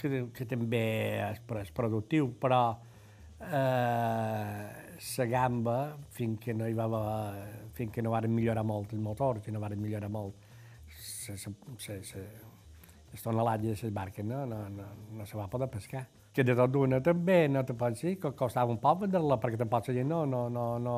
[0.03, 0.85] que, que també
[1.31, 2.63] és, és productiu, però
[3.43, 6.89] eh, gamba, fins que no hi va
[7.75, 10.35] fins que no varen millorar molt els motors, que no varen millorar molt
[13.13, 16.07] les tonelatges de les barques, no, no, no, no se va poder pescar.
[16.33, 19.89] Que de tot d'una també, no te dir, que costava un poc vendre-la, perquè tampoc
[19.89, 20.97] la gent no, no, no, no,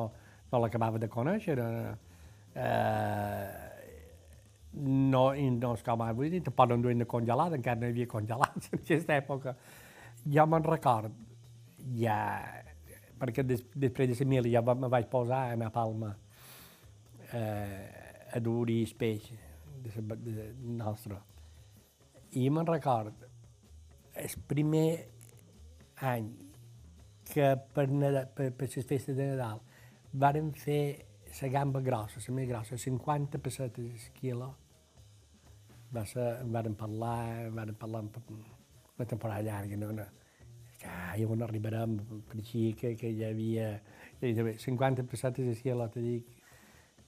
[0.51, 1.57] no l'acabava de conèixer.
[2.55, 3.64] Eh,
[4.75, 7.87] no, i no és com ara, vull dir, tampoc no duien de congelat, encara no
[7.87, 9.55] hi havia congelats en aquesta època.
[10.25, 11.15] Jo me'n record,
[11.99, 12.19] ja,
[13.19, 16.15] perquè des, després de la mil ja me vaig posar a Palma
[17.31, 19.29] eh, a dur-hi el peix
[19.83, 20.47] de, de, de
[20.79, 21.19] nostre.
[22.35, 23.27] I me'n record,
[24.15, 24.89] el primer
[26.03, 26.31] any
[27.25, 29.61] que per, Nadal, per, per les festes de Nadal
[30.13, 31.05] varen fer
[31.41, 34.53] la gamba grossa, la més grossa, 50 pessetes el quilo.
[35.93, 40.05] Va ser, en varen parlar, varen parlar una temporada llarga, no, no.
[40.79, 41.99] Que, ai, on arribarem,
[42.31, 43.69] creixia que, que hi havia...
[44.21, 46.29] I, 50 pessetes el quilo, te dic,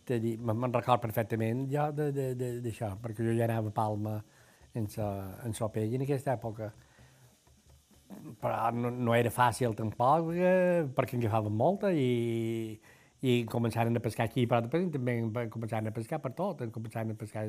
[0.08, 4.18] te dic, me'n record perfectament jo d'això, perquè jo ja anava a Palma
[4.78, 5.08] en sa,
[5.48, 6.72] en sa pell en aquesta època
[8.42, 12.78] però no, no era fàcil tampoc, eh, perquè en agafaven molta i,
[13.22, 15.18] i començaren a pescar aquí, però després també
[15.54, 17.48] començaren a pescar per tot, començaren a pescar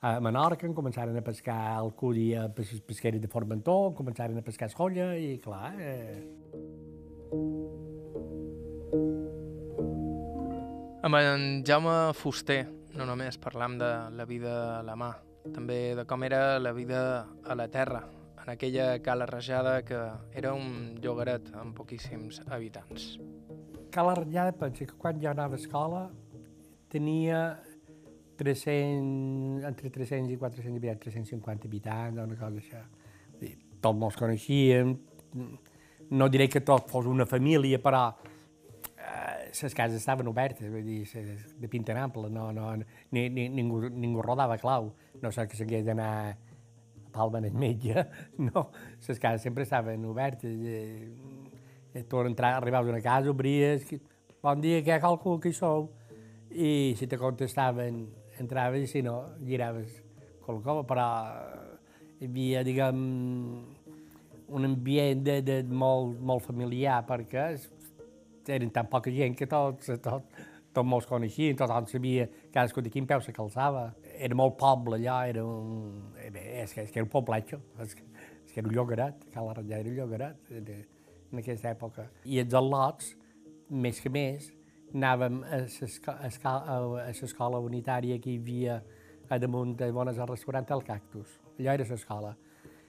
[0.00, 5.16] a Menorca, començaren a pescar a pes pesqueres de Formentor, començaren a pescar a Escolla
[5.16, 5.74] i clar...
[5.78, 6.20] Eh...
[11.04, 15.12] Amb en Jaume Fuster no només parlam de la vida a la mà,
[15.52, 18.02] també de com era la vida a la terra,
[18.40, 20.00] en aquella cala rajada que
[20.36, 23.18] era un llogaret amb poquíssims habitants.
[23.90, 26.04] Cala Rajada, penso que quan jo anava a escola
[26.88, 27.58] tenia
[28.40, 33.54] 300, entre 300 i 400 habitants, 350 habitants, una cosa així.
[33.80, 34.94] Tots mos coneixíem,
[36.10, 41.04] no diré que tot fos una família, però eh, les cases estaven obertes, vull dir,
[41.60, 45.84] de pinta ample, no, no, ni, ni, ningú, ningú rodava clau, no sé que s'hagués
[45.88, 46.36] d'anar
[47.10, 48.06] Palma en el metge,
[48.38, 48.70] no,
[49.06, 50.56] les cases sempre estaven obertes.
[50.62, 51.10] Eh,
[51.94, 53.86] eh, tu entrar, arribaves a una casa, obries,
[54.42, 55.90] bon dia, què que hi sou?
[56.50, 58.06] I si te contestaven,
[58.42, 59.98] entraves, i si no, giraves
[60.44, 61.08] qualcosa, però
[62.20, 63.02] hi havia, diguem,
[64.50, 67.52] un ambient de, de molt, molt familiar, perquè
[68.50, 70.40] eren tan poca gent que tots, tot,
[70.74, 75.20] tot molts coneixien, tothom sabia cadascú de quin peu se calçava era molt poble allò,
[75.26, 76.12] era un...
[76.20, 78.06] Eh, bé, és que, és que era un pobletxo, és que,
[78.44, 82.08] és que era un llogaret, Cal la Ratllà era un llogaret en aquesta època.
[82.28, 83.14] I els al·lots,
[83.70, 84.50] més que més,
[84.94, 88.78] anàvem a l'escola unitària que hi havia
[89.30, 91.36] a damunt de bones al restaurant El Cactus.
[91.58, 92.32] Allò era l'escola.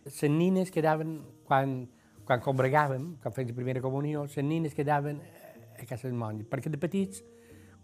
[0.06, 1.84] Les nines quedaven, quan,
[2.26, 5.22] quan combregàvem, quan fèiem la primera comunió, les nines quedaven
[5.78, 7.22] a cases monges, perquè de petits,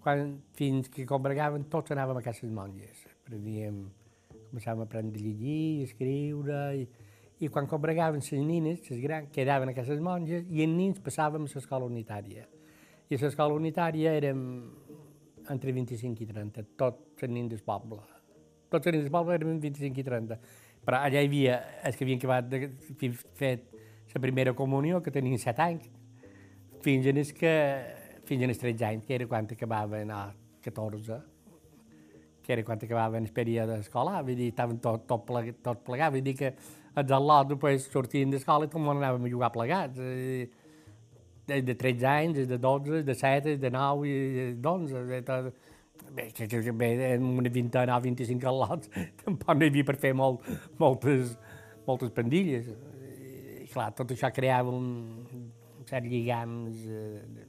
[0.02, 3.84] quan, fins que combregaven, tots anàvem a cases monges apreníem,
[4.50, 6.88] començàvem a aprendre a llegir, a escriure, i,
[7.44, 11.46] i quan combregaven les nines, les grans, quedaven a cases monges, i en nins passàvem
[11.46, 12.48] a l'escola unitària.
[13.08, 14.40] I a l'escola unitària érem
[15.52, 18.02] entre 25 i 30, tots els nins del poble.
[18.68, 20.40] Tots els nins del poble érem 25 i 30.
[20.88, 23.54] Però allà hi havia els que havien acabat de fer
[24.14, 25.88] la primera comunió, que tenien 7 anys,
[26.84, 27.56] fins a els que
[28.28, 30.22] fins als 13 anys, que era quan acabaven a
[30.64, 31.24] 14
[32.48, 36.14] que era quan acabaven el període escolar, vull dir, estaven tot, tot, plegat, tot plegats,
[36.16, 36.54] vull dir que
[36.98, 40.00] els al·lots després sortien d'escola i com anàvem a jugar plegats.
[40.00, 40.48] Eh,
[41.48, 45.52] des de 13 anys, de 12, de 7, de 9 i d'11.
[46.14, 48.90] Bé, que, que, bé, en una vintena o 25 al·lots
[49.24, 50.46] tampoc no hi havia per fer molt,
[50.80, 51.34] moltes,
[51.88, 52.70] moltes pandilles.
[53.64, 54.90] I clar, tot això creava un,
[55.80, 57.46] un cert lligams eh,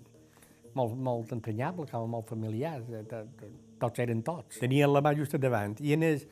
[0.79, 2.89] molt, molt entranyables, molt familiars.
[2.89, 4.63] Eh, tot, tot, tots eren tots.
[4.63, 5.77] Tenien la mà just davant.
[5.85, 6.25] I en el,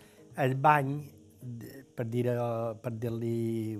[0.46, 0.96] el bany,
[1.96, 2.26] per dir
[2.82, 3.76] per dir-li,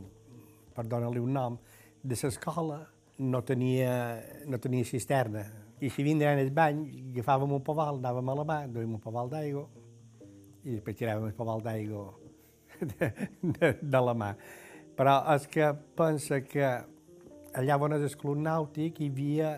[0.77, 1.59] per donar-li un nom,
[2.07, 2.85] de l'escola
[3.19, 5.45] no tenia, no tenia cisterna.
[5.81, 9.33] I si vindran el bany, agafàvem un poval, anàvem a la mà, duíem un poval
[9.33, 9.67] d'aigua
[10.67, 12.07] i després tiràvem el poval d'aigua
[12.81, 13.11] de,
[13.43, 14.33] de, de la mà.
[14.97, 16.71] Però és que pensa que
[17.57, 19.53] allà on és el club nàutic hi havia,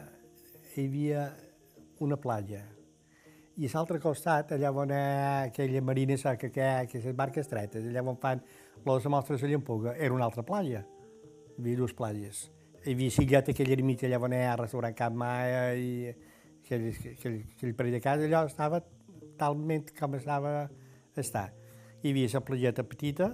[0.74, 1.28] hi havia
[2.02, 2.64] una platja
[3.58, 4.98] i a l'altre costat, allà on hi
[5.48, 8.42] aquella marina seca que hi ha, que les barques estretes, allà on fan
[8.86, 10.84] les mostres de llampuga, era una altra platja.
[11.56, 12.44] Hi havia dues platges.
[12.88, 14.14] Havia Sillet, aquella ermita el
[14.57, 18.81] restaurant Cap Maia i aquell, aquell, aquell parell de casa, allò estava
[19.37, 20.70] talment com estava
[21.14, 21.51] estar.
[22.01, 23.29] Hi havia la platgeta petita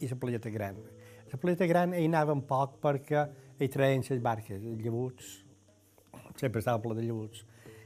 [0.00, 0.82] i la platgeta gran.
[1.30, 3.24] La platgeta gran hi anàvem poc perquè
[3.60, 5.30] hi traien les barques, els llebuts,
[6.34, 7.44] sempre estava ple de llebuts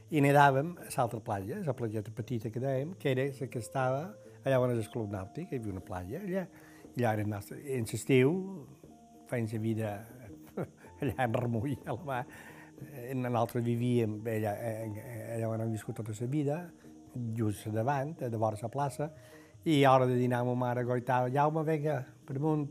[0.09, 4.07] i nedàvem a l'altra platja, la platgeta petita que dèiem, que era la que estava
[4.41, 6.47] allà on és el club nàutic, hi havia una platja, allà,
[6.95, 7.43] allà era.
[7.77, 8.33] En l'estiu
[9.29, 9.91] feien la vida
[11.01, 12.21] allà en remull, a la mà.
[13.19, 14.53] Nosaltres vivíem allà,
[15.35, 16.59] allà on hem viscut tota la vida,
[17.35, 19.09] just davant, de vora la plaça,
[19.65, 22.69] i a hora de dinar ma mare goitava, Jaume, vinga, per amunt,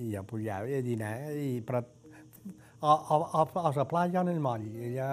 [0.00, 1.82] i jo pujava a dinar, i, però
[2.80, 5.10] a, a, a, a la platja on el moll, allà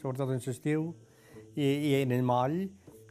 [0.00, 0.88] sobretot en l'estiu,
[1.56, 2.62] i, i en el moll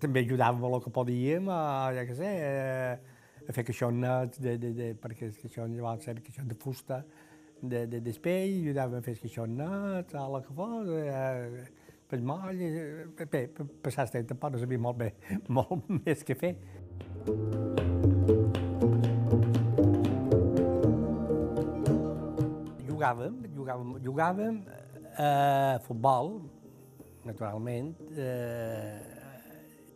[0.01, 1.59] també ajudàvem el que podíem a,
[1.95, 2.97] ja que sé, a,
[3.45, 7.03] a fer caixonets, de, de, de, perquè els caixons llavors eren caixons de fusta,
[7.61, 7.99] de, de,
[10.13, 11.23] a la que fos, a,
[12.09, 15.11] pel moll, eh, bé, per passar el temps tampoc no sabia molt bé,
[15.57, 16.53] molt més què fer.
[22.89, 24.61] Jugàvem, jugàvem, jugàvem
[25.21, 26.37] a futbol,
[27.25, 27.93] naturalment.
[28.13, 28.99] Eh,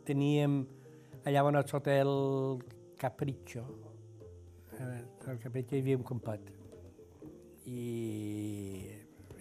[0.09, 0.61] teníem
[1.29, 1.67] allà on el
[2.99, 3.65] Capriccio,
[4.75, 6.55] eh, el Capriccio hi havia un campet
[7.69, 8.89] i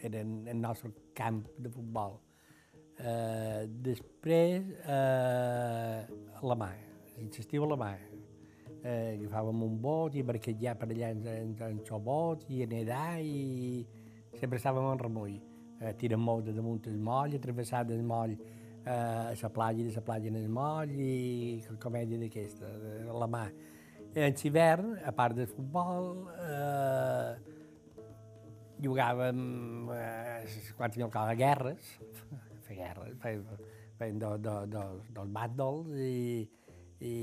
[0.02, 2.18] era el nostre camp de futbol.
[2.98, 6.06] Eh, després, eh,
[6.42, 6.70] la mà,
[7.22, 7.92] insistiu a la mà.
[8.82, 12.66] Eh, agafàvem un bot i barquejar per allà en, en, en el bot i a
[12.70, 13.86] nedar i
[14.38, 15.34] sempre estàvem en remull.
[15.80, 19.94] Eh, tirant molt de damunt el moll, atravessar el moll eh, a la platja de
[19.94, 22.70] la platja en el moll i comèdia d'aquesta,
[23.14, 23.44] la mà.
[24.18, 27.57] En l'hivern, a part del futbol, eh,
[28.82, 31.92] jugàvem eh, quan teníem cada guerres,
[32.66, 33.44] fer guerres, feien,
[33.98, 36.44] feien do, do, do, dos bàndols i,
[37.00, 37.14] i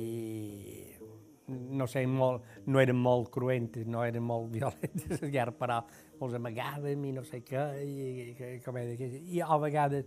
[1.47, 5.81] no sé, molt, no eren molt cruentes, no eren molt violentes les guerres, però
[6.15, 10.05] ens amagàvem i no sé què, i, i, com era, i a vegades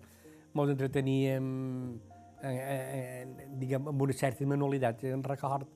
[0.48, 1.50] ens entreteníem
[2.42, 5.04] eh, eh, diguem, amb una certa manualitat.
[5.12, 5.68] En record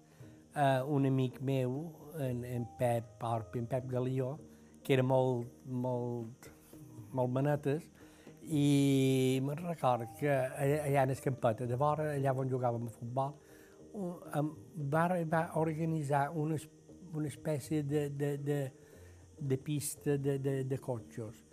[0.56, 1.76] eh, un amic meu,
[2.18, 4.34] en, en Pep Orpi, en Pep Galió,
[4.82, 6.50] que era molt, molt,
[7.14, 7.84] molt manetes,
[8.42, 13.34] i me'n record que allà en el campet, de vora, allà on jugàvem a futbol,
[14.92, 16.58] va, va organitzar una,
[17.14, 18.60] una espècie de, de, de,
[19.38, 21.44] de pista de, de, de cotxos.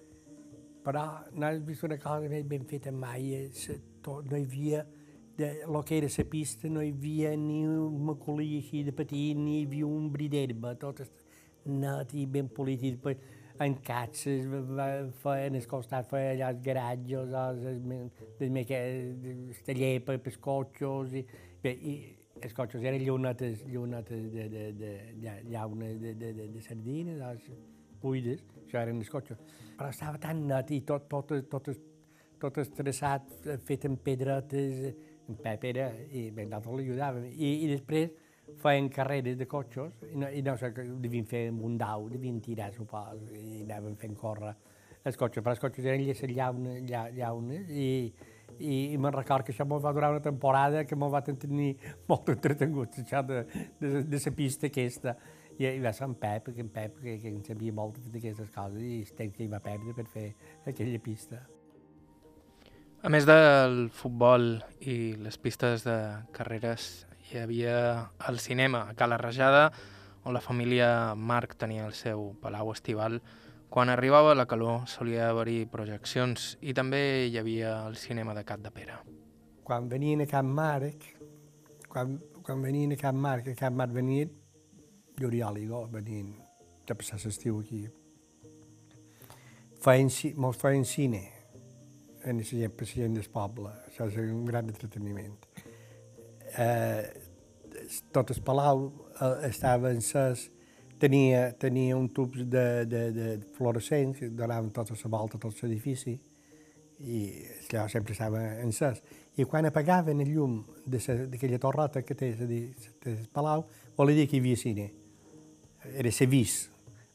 [0.84, 1.04] Però
[1.36, 3.50] no he vist una cosa més ben feta mai,
[4.08, 4.86] no hi havia,
[5.40, 9.38] de lo que era la pista, no hi havia ni un macolí així de petit,
[9.38, 11.00] ni hi havia un bri d'herba, tot
[11.70, 13.18] net i ben i després
[13.60, 14.46] en catxes,
[15.20, 17.66] feien al costat, feien allà els garatges, els,
[18.40, 21.26] els taller per, per els cotxos, i,
[21.64, 21.96] bé, i
[22.40, 27.20] els cotxos eren llunetes, llunetes de, de, de, de llaunes de, de, de, de sardines,
[27.20, 27.52] doncs,
[28.00, 29.44] buides, això eren els cotxos.
[29.76, 31.70] Però estava tan net i tot, tot, tot,
[32.40, 33.28] tot estressat,
[33.68, 34.86] fet amb pedretes,
[35.30, 37.28] en Pep era, i bé, nosaltres l'ajudàvem.
[37.36, 38.16] I, I després,
[38.62, 40.72] feien carreres de cotxos i no, i no sé,
[41.04, 44.56] devien fer un dau, devien tirar, supos, i anaven fent córrer
[45.08, 47.90] els cotxes, però els cotxes eren lleces llaunes, lla, llaunes i,
[48.60, 51.74] i, i me'n record que això m'ho va durar una temporada que m'ho va tenir
[52.10, 53.44] molt entretengut, això de,
[53.80, 55.16] de, de la pista aquesta.
[55.60, 58.52] I, i va ser en Pep, que en Pep, que, que en sabia molt d'aquestes
[58.56, 60.30] coses, i el temps que hi va perdre per fer
[60.68, 61.42] aquella pista.
[63.04, 64.58] A més del futbol
[64.88, 65.98] i les pistes de
[66.36, 69.72] carreres, hi havia el cinema a Cala Rajada,
[70.26, 73.20] on la família Marc tenia el seu palau estival.
[73.70, 78.64] Quan arribava la calor solia haver-hi projeccions i també hi havia el cinema de Cap
[78.66, 78.98] de Pere.
[79.64, 81.06] Quan venien a Can Marc,
[81.88, 84.34] quan, quan venien a Can Marc, a Can Marc venien
[85.22, 86.34] l'Oriol i jo, venien
[86.88, 87.84] de passar l'estiu aquí.
[89.80, 90.10] Feien,
[90.42, 91.22] mos feien cine
[92.26, 93.76] en la gent, per la gent del poble.
[93.92, 95.38] Això és un gran entreteniment
[96.58, 97.04] eh,
[98.14, 98.88] tot el palau
[99.20, 100.50] eh, estava encès,
[101.00, 106.18] tenia, tenia un tub de, de, de fluorescents que donaven tota la volta, tot l'edifici,
[107.00, 107.20] i
[107.72, 109.02] allò sempre estava encès.
[109.40, 112.64] I quan apagaven el llum d'aquella torreta que té, és a dir,
[113.08, 113.64] el palau,
[113.96, 114.90] volia dir que hi havia cine.
[115.96, 116.68] Era ser vist.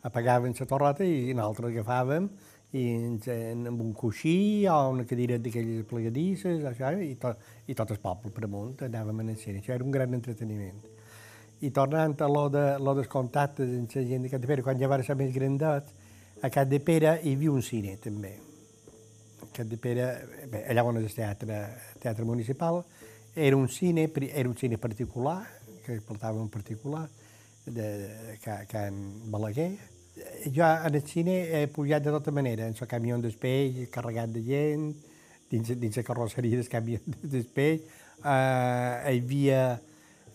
[0.05, 2.29] Apagaven la torreta i nosaltres agafàvem
[2.75, 7.39] i ens, amb un coixí o una cadira d'aquelles plegadisses, això, i, tot,
[7.71, 9.61] i tot el poble per amunt anàvem a cine.
[9.61, 10.81] Això era un gran entreteniment.
[11.63, 14.91] I tornant a lo, de, lo dels contactes amb la gent de Pere, quan ja
[14.91, 15.95] va ser més grandet,
[16.43, 18.35] a Pere hi havia un cine també.
[19.45, 20.11] A Cap de Pere,
[20.51, 21.63] bé, allà on és el teatre,
[22.03, 22.83] teatre municipal,
[23.37, 25.45] era un cine, era un cine particular,
[25.87, 27.07] que portava un particular,
[27.67, 29.94] de, de, de Can Balaguer,
[30.55, 34.43] jo en el cine he pujat de tota manera, en el camió d'espeix, carregat de
[34.47, 34.93] gent,
[35.51, 37.83] dins, dins la carrosseria del camió d'espeix.
[38.25, 39.65] Uh, hi havia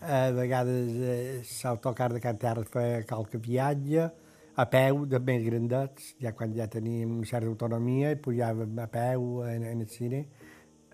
[0.00, 4.08] a vegades eh, l'autocar de Can Terra feia qualque viatge,
[4.56, 9.42] a peu, de més grandets, ja quan ja teníem certa autonomia, i pujàvem a peu
[9.48, 10.24] en, en el cine.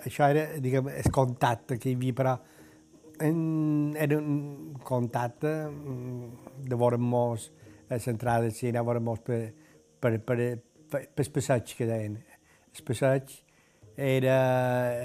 [0.07, 2.35] Això era, diguem, el contacte que hi havia, però
[3.27, 7.51] en, era un contacte mm, de veure'm-nos
[7.89, 9.41] a l'entrada del cine anàvem per,
[10.01, 10.39] per, per,
[10.91, 12.19] per, per passeig que deien.
[12.75, 13.33] El passeig
[13.97, 14.37] era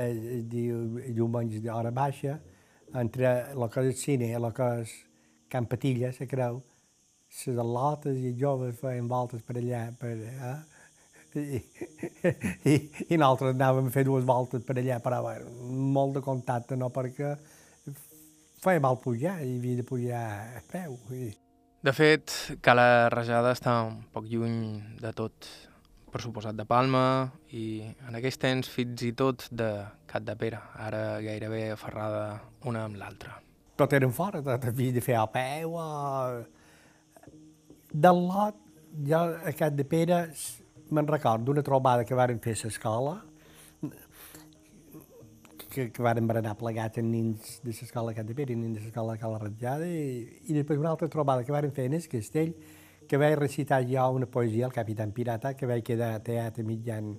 [0.07, 2.39] el, el diumenge d'hora baixa,
[2.93, 3.31] entre
[3.71, 4.97] que és el cine i el que és
[5.51, 6.61] Can Patilla, se creu,
[7.31, 10.59] les al·lotes i els joves feien voltes per allà, per, eh?
[11.31, 11.61] I,
[12.67, 12.73] i,
[13.07, 15.51] i nosaltres anàvem a fer dues voltes per allà, però bueno,
[15.95, 16.89] molt de contacte, no?
[16.91, 17.37] perquè
[18.61, 20.25] feia mal pujar, i havia de pujar
[20.59, 20.97] a peu.
[21.15, 21.31] I...
[21.81, 22.29] De fet,
[22.61, 25.47] Cala Rajada està un poc lluny de tot,
[26.13, 29.71] per suposat de Palma, i en aquells temps fins i tot de
[30.05, 32.37] Cat de Pere, ara gairebé aferrada
[32.69, 33.39] una amb l'altra.
[33.81, 35.73] Tot eren fora, tot havia de fer a peu.
[35.81, 36.45] O...
[38.05, 38.61] Del lot,
[39.09, 40.21] jo a Cat de Pere
[40.93, 43.17] me'n recordo d'una trobada que varen fer a l'escola,
[45.71, 49.39] que, que varen berenar plegats en nins de l'escola Pere i nins de l'escola Cala
[49.39, 52.53] Ratjada, i, i després una altra trobada que varen fer en el castell,
[53.07, 57.17] que vaig recitar jo una poesia, el Capitán Pirata, que vaig quedar a mitjan,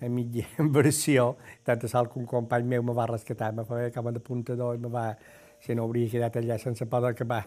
[0.00, 4.08] a mitjan versió, tant sal que un company meu me va rescatar, me va com
[4.08, 5.16] a d'apuntador i me va
[5.62, 7.46] si no hauria quedat allà sense poder acabar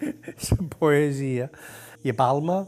[0.48, 1.50] la poesia.
[2.02, 2.66] I a Palma,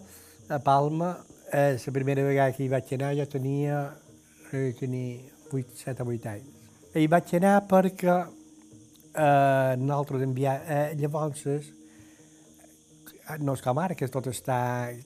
[0.49, 1.15] a Palma,
[1.53, 3.87] eh, la primera vegada que hi vaig anar jo tenia,
[4.53, 6.62] eh, tenia 8, 7 o 8 anys.
[6.93, 11.63] I vaig anar perquè eh, nosaltres enviar, eh, llavors eh,
[13.41, 14.59] no és com ara, que tot està,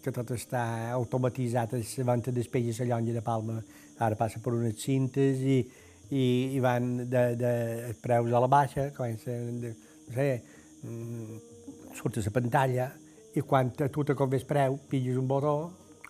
[0.02, 0.64] que tot està
[0.96, 3.60] automatitzat, la venda d'espeix i la llonja de Palma
[4.02, 5.60] ara passa per unes cintes i,
[6.10, 6.26] i,
[6.58, 7.54] i van de, de
[8.02, 9.74] preus a la baixa, comencen, de,
[10.10, 10.30] no sé,
[10.82, 11.40] mm,
[12.02, 12.90] surt a la pantalla
[13.36, 15.58] i quan a tu te convé el preu, pilles un botó,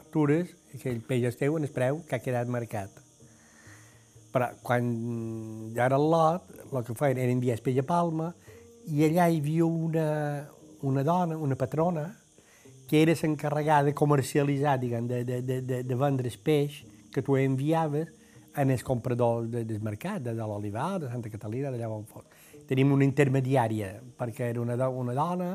[0.01, 3.06] atures, i aquell peix teu en el preu que ha quedat marcat.
[4.37, 4.89] Però quan
[5.73, 8.27] ja era el lot, el que feien era enviar el peix a Palma
[8.93, 10.05] i allà hi havia una,
[10.85, 12.05] una dona, una patrona,
[12.87, 16.83] que era l'encarregada de comercialitzar, diguem, de, de, de, de, vendre el peix
[17.15, 18.13] que tu enviaves
[18.61, 22.29] en els compradors de, del mercat, de, de l'Olivar, de Santa Catalina, d'allà on fos.
[22.69, 25.53] Tenim una intermediària, perquè era una, una dona,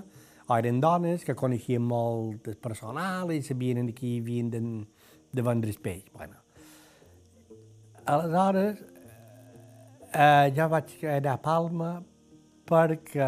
[0.47, 4.61] o eren dones que coneixien molt el personal i sabien qui havien de,
[5.29, 6.07] de vendre el peix.
[6.17, 6.40] Bueno.
[8.05, 8.79] Aleshores,
[10.13, 11.91] eh, jo vaig anar a Palma
[12.65, 13.27] perquè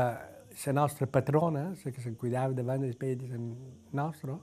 [0.65, 3.21] la nostra patrona, la que se'n cuidava de vendre el peix
[3.93, 4.39] nostre,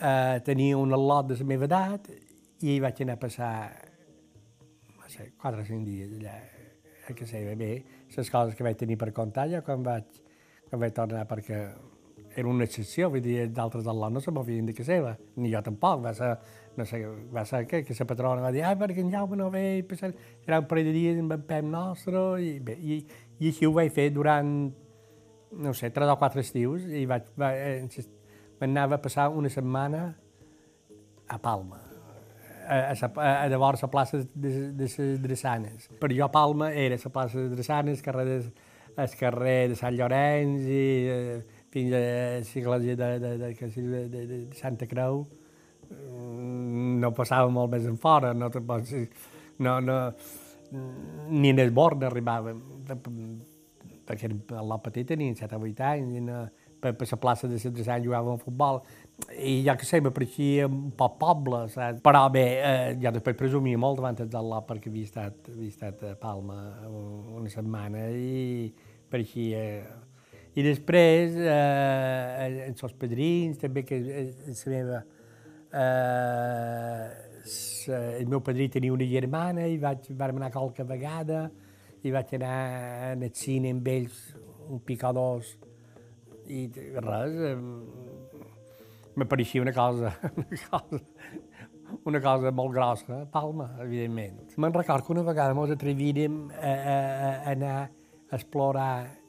[0.00, 2.08] eh, tenia un lot de la meva edat
[2.64, 3.52] i vaig anar a passar
[4.96, 6.38] no sé, 4 o 5 dies allà,
[7.14, 7.72] que sé bé,
[8.16, 10.06] les coses que vaig tenir per comptar ja quan vaig,
[10.70, 11.60] quan vaig tornar perquè
[12.36, 15.62] era una excepció, vull dir, d'altres del no se m'havien de que seva, ni jo
[15.66, 16.30] tampoc, va ser,
[16.76, 17.02] no sé,
[17.34, 20.12] va ser que, que la patrona va dir, ai, perquè en Jaume no ve, passar,
[20.44, 23.00] serà un parell de dies amb el pep nostre, i, bé, i,
[23.40, 24.54] i així ho vaig fer durant,
[25.50, 27.86] no sé, tres o quatre estius, i vaig, va, eh,
[28.60, 30.06] m'anava a passar una setmana
[31.30, 31.82] a Palma,
[32.66, 35.88] a, a, a, a llavors a plaça de, de les Drassanes.
[35.98, 38.42] Per jo Palma era la plaça de Drassanes, carrer de,
[38.96, 44.24] el carrer de Sant Llorenç i eh, fins a l'església de, de, de, de, de,
[44.32, 45.24] de Santa Creu.
[45.90, 48.50] No passava molt més en fora, no,
[49.58, 49.96] no, no,
[51.28, 52.60] ni en el bord arribàvem,
[54.06, 56.42] perquè a la petita tenien 7 o 8 anys, no,
[56.80, 58.80] per, per la plaça de Sant Sant jugàvem a futbol,
[59.36, 62.00] i ja que sé, m'apareixia un poc poble, saps?
[62.04, 66.06] Però bé, eh, ja després presumia molt davant del lot perquè havia estat, havia estat
[66.08, 66.60] a Palma
[66.90, 68.70] una setmana i
[69.10, 69.66] pareixia...
[70.60, 75.02] I després, eh, els padrins, també que la meva...
[75.72, 77.08] Eh,
[78.20, 81.46] el meu padrí tenia una germana i vaig, vam anar qualque vegada
[82.04, 82.56] i vaig anar
[83.14, 84.18] al cine amb ells
[84.68, 85.54] un picadors
[86.50, 86.66] i
[87.06, 87.38] res,
[89.16, 91.00] m'apareixia una cosa, una cosa,
[92.10, 94.52] una cosa molt grossa, Palma, evidentment.
[94.60, 99.19] Me'n record que una vegada ens atrevirem a, a, a anar a explorar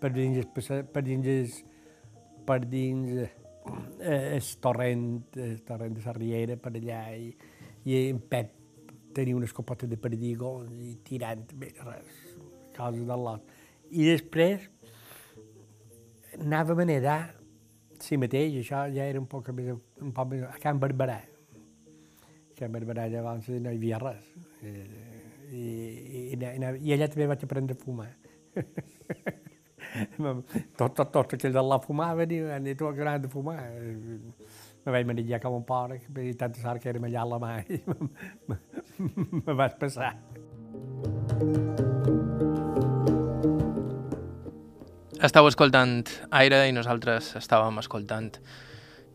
[0.00, 0.46] per dins,
[0.92, 1.58] per dins,
[2.46, 7.32] per dins eh, el torrent, el torrent de la Riera, per allà, i,
[7.84, 8.52] i en Pep
[9.14, 12.18] tenia una escopeta de perdigó i tirant, bé, res,
[12.76, 13.54] coses del lot.
[13.94, 14.68] I després
[16.40, 17.20] anàvem a nedar
[18.02, 19.70] si mateix, això ja era un poc més,
[20.02, 21.20] un poc més a Can Barberà.
[21.22, 24.34] A Can Barberà llavors no hi havia res.
[24.64, 24.74] I,
[25.54, 25.64] i,
[26.34, 28.10] i, i allà també vaig aprendre a fumar.
[30.78, 33.60] tot, tot, tot aquells d'allà fumaven i van tu que de fumar.
[34.84, 37.54] Me vaig manillar com un porc, i tanta sort que érem allà a la mà
[37.64, 37.80] i
[39.46, 40.12] me vaig passar.
[45.24, 46.04] Estau escoltant
[46.36, 48.28] Aire i nosaltres estàvem escoltant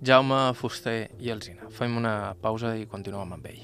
[0.02, 1.70] Jaume Fuster i Alzina.
[1.76, 3.64] Fem una pausa i continuem amb ell.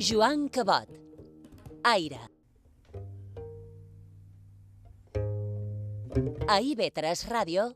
[0.00, 0.88] Joan Cabot.
[1.84, 2.20] Aire.
[6.48, 7.66] A IB3 Ràdio,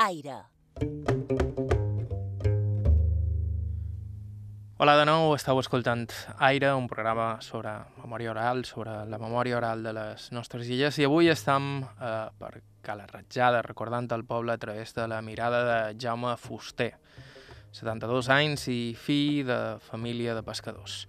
[0.00, 0.38] Aire.
[4.78, 6.08] Hola de nou, estàu escoltant
[6.38, 11.04] Aire, un programa sobre memòria oral, sobre la memòria oral de les nostres illes, i
[11.04, 15.80] avui estem eh, per Cala Ratjada, recordant el poble a través de la mirada de
[16.00, 16.94] Jaume Fuster,
[17.76, 21.02] 72 anys i fill de família de pescadors.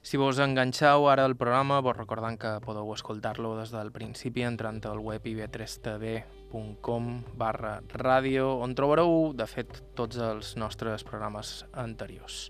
[0.00, 4.80] Si vos enganxeu ara al programa, vos recordant que podeu escoltar-lo des del principi entrant
[4.88, 12.48] al web ib3tv.com barra ràdio, on trobareu, de fet, tots els nostres programes anteriors.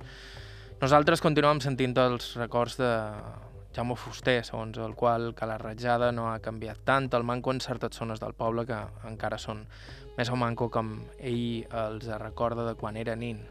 [0.81, 2.93] Nosaltres continuem sentint els records de
[3.75, 7.61] Jaume Fuster, segons el qual que la ratjada no ha canviat tant el manco en
[7.61, 8.79] certes zones del poble que
[9.11, 9.67] encara són
[10.17, 13.43] més o manco com ell els recorda de quan era nin.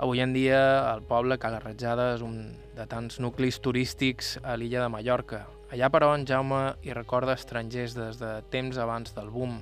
[0.00, 0.60] Avui en dia
[0.94, 2.38] el poble Cala Ratjada és un
[2.76, 5.44] de tants nuclis turístics a l'illa de Mallorca.
[5.70, 9.60] Allà, però, en Jaume hi recorda estrangers des de temps abans del boom.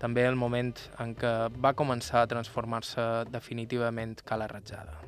[0.00, 4.98] També el moment en què va començar a transformar-se definitivament Cala Ratjada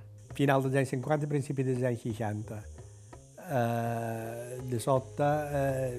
[0.40, 2.60] final dels anys 50, principi dels anys 60.
[3.50, 5.26] Eh, de sobte,
[5.60, 5.90] eh,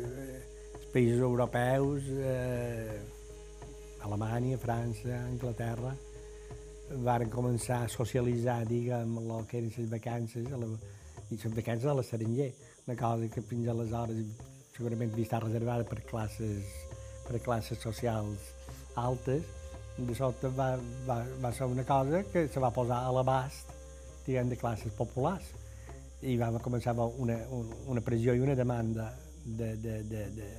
[0.77, 3.01] els països europeus, eh,
[4.07, 5.93] Alemanya, França, Anglaterra,
[7.05, 10.69] varen començar a socialitzar, diguem, el que eren les vacances, a la,
[11.29, 12.51] i les vacances a l'estranger,
[12.87, 16.75] una cosa que fins aleshores segurament havia estat reservada per classes,
[17.27, 18.51] per classes socials
[18.99, 19.43] altes,
[19.97, 20.71] de sobte va,
[21.07, 23.71] va, va ser una cosa que se va posar a l'abast
[24.25, 25.51] diguem, de classes populars
[26.21, 27.37] i va començar una,
[27.89, 29.11] una pressió i una demanda
[29.43, 30.49] de, de, de, de,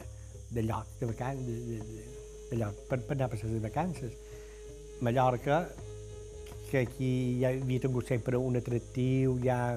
[0.51, 2.07] de lloc, de, vacan de, de, de,
[2.51, 4.13] de lloc per, per anar a passar les vacances.
[5.03, 5.65] Mallorca,
[6.73, 9.77] que aquí ja havia tingut sempre un atractiu ja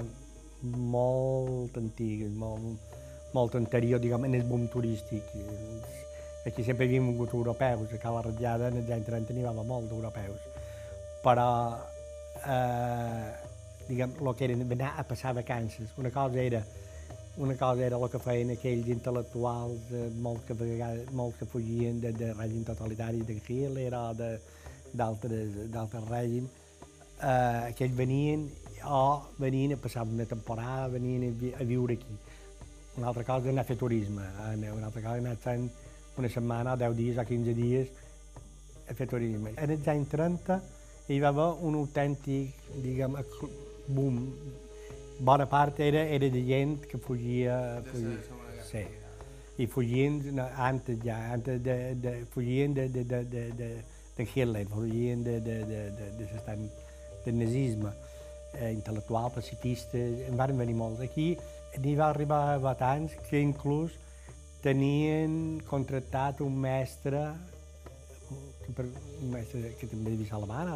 [0.63, 2.93] molt antic, molt,
[3.35, 5.27] molt anterior, diguem, en el boom turístic.
[6.47, 9.91] Aquí sempre havíem vingut europeus, a Cala Ratllada en els anys 30 n'hi havia molt
[9.91, 10.47] d'europeus.
[11.25, 11.49] Però
[12.55, 13.29] eh,
[13.89, 15.91] diguem, el que era anar a passar vacances.
[15.99, 16.63] Una cosa era
[17.37, 20.55] una cosa era el que feien aquells intel·lectuals, eh, molts, que,
[21.11, 24.13] molts que fugien de, de règim totalitari de Hitler o
[24.95, 26.63] d'altres règims,
[27.22, 28.47] eh, aquells venien
[28.86, 32.18] o venien a passar una temporada, venien a, vi a viure aquí.
[32.97, 35.70] Una altra cosa era anar a fer turisme, eh, una altra cosa era anar fent
[36.18, 37.89] una setmana, 10 dies o 15 dies
[38.89, 39.53] a fer turisme.
[39.57, 40.59] En els anys 30
[41.09, 43.18] hi va haver un autèntic, diguem,
[43.88, 44.22] boom.
[45.20, 47.82] Bona part era, era de gent que fugia...
[47.91, 48.86] fugia sí.
[49.57, 53.70] I fugien, no, antes ja, antes de, de, fugien de, de, de, de, de,
[54.18, 56.84] de Hitler, fugien de, de, de, de, de, de, de
[57.34, 57.91] nazisme,
[58.53, 61.01] eh, intel·lectual, pacifista, en van venir molts.
[61.01, 61.34] Aquí
[61.82, 63.97] n'hi va arribar a tants que inclús
[64.63, 67.21] tenien contractat un mestre,
[68.76, 70.71] un mestre que també devia ser alemany,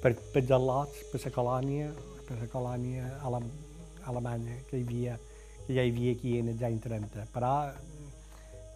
[0.00, 1.90] per, per els lots, per la colònia,
[2.26, 3.50] per la colònia alem,
[4.08, 5.18] alemanya que hi havia,
[5.66, 7.26] que ja hi havia aquí en els anys 30.
[7.34, 7.52] Però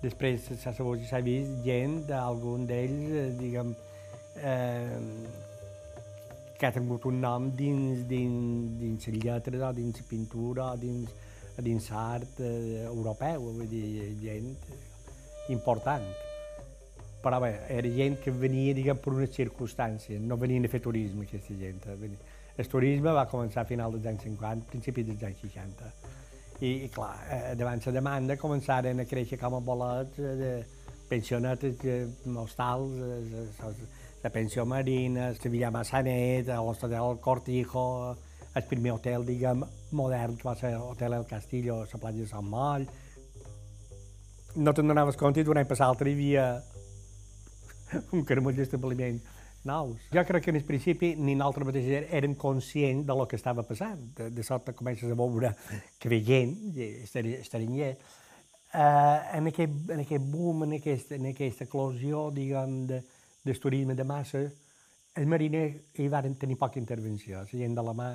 [0.02, 3.72] després s'ha sabut i s'ha vist gent d'algun d'ells, eh, diguem,
[4.36, 4.98] eh,
[6.60, 11.08] que ha tingut un nom dins, dins, dins les lletres dins pintura dins,
[11.56, 14.52] dins l'art eh, europeu, vull dir, gent
[15.56, 16.04] important
[17.20, 21.26] però bé, era gent que venia, diguem, per unes circumstàncies, no venien a fer turisme,
[21.26, 21.84] aquesta gent.
[21.92, 22.10] Eh,
[22.60, 25.90] el turisme va començar a final dels anys 50, principi dels anys 60.
[26.60, 30.62] I, i clar, eh, davant la demanda començaren a créixer com a bolets eh,
[31.10, 32.06] pensionetes, eh,
[32.40, 33.90] hostals, eh,
[34.22, 38.16] la pensió marina, la Villa Massanet, l'hotel Cortijo,
[38.54, 42.28] el primer hotel, diguem, modern, que va ser l'Hotel El Castillo, a la platja de
[42.28, 42.86] Sant Moll.
[44.56, 46.46] No te'n donaves compte i d'un any per l'altre hi havia
[48.16, 49.20] un caramull d'establiment
[49.64, 50.08] nous.
[50.10, 53.62] Jo crec que en el principi ni nosaltres mateixos érem conscients de lo que estava
[53.62, 54.02] passant.
[54.16, 55.54] De, de sobte comences a veure
[56.00, 57.94] que ve gent, estranyer,
[58.74, 63.02] uh, en, aquest, en aquest boom, en, aquest, en aquesta eclosió, diguem, de,
[63.44, 64.42] del turisme de massa,
[65.14, 68.10] els mariners hi van tenir poca intervenció, la gent de la mà.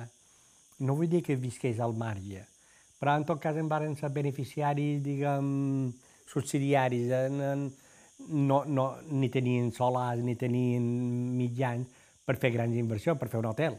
[0.86, 2.44] No vull dir que visqués al marge,
[3.00, 5.92] però en tot cas en van ser beneficiaris, diguem,
[6.28, 7.66] subsidiaris, en, en,
[8.48, 10.84] no, no, ni tenien solars ni tenien
[11.36, 11.88] mitjans
[12.26, 13.78] per fer grans inversions, per fer un hotel,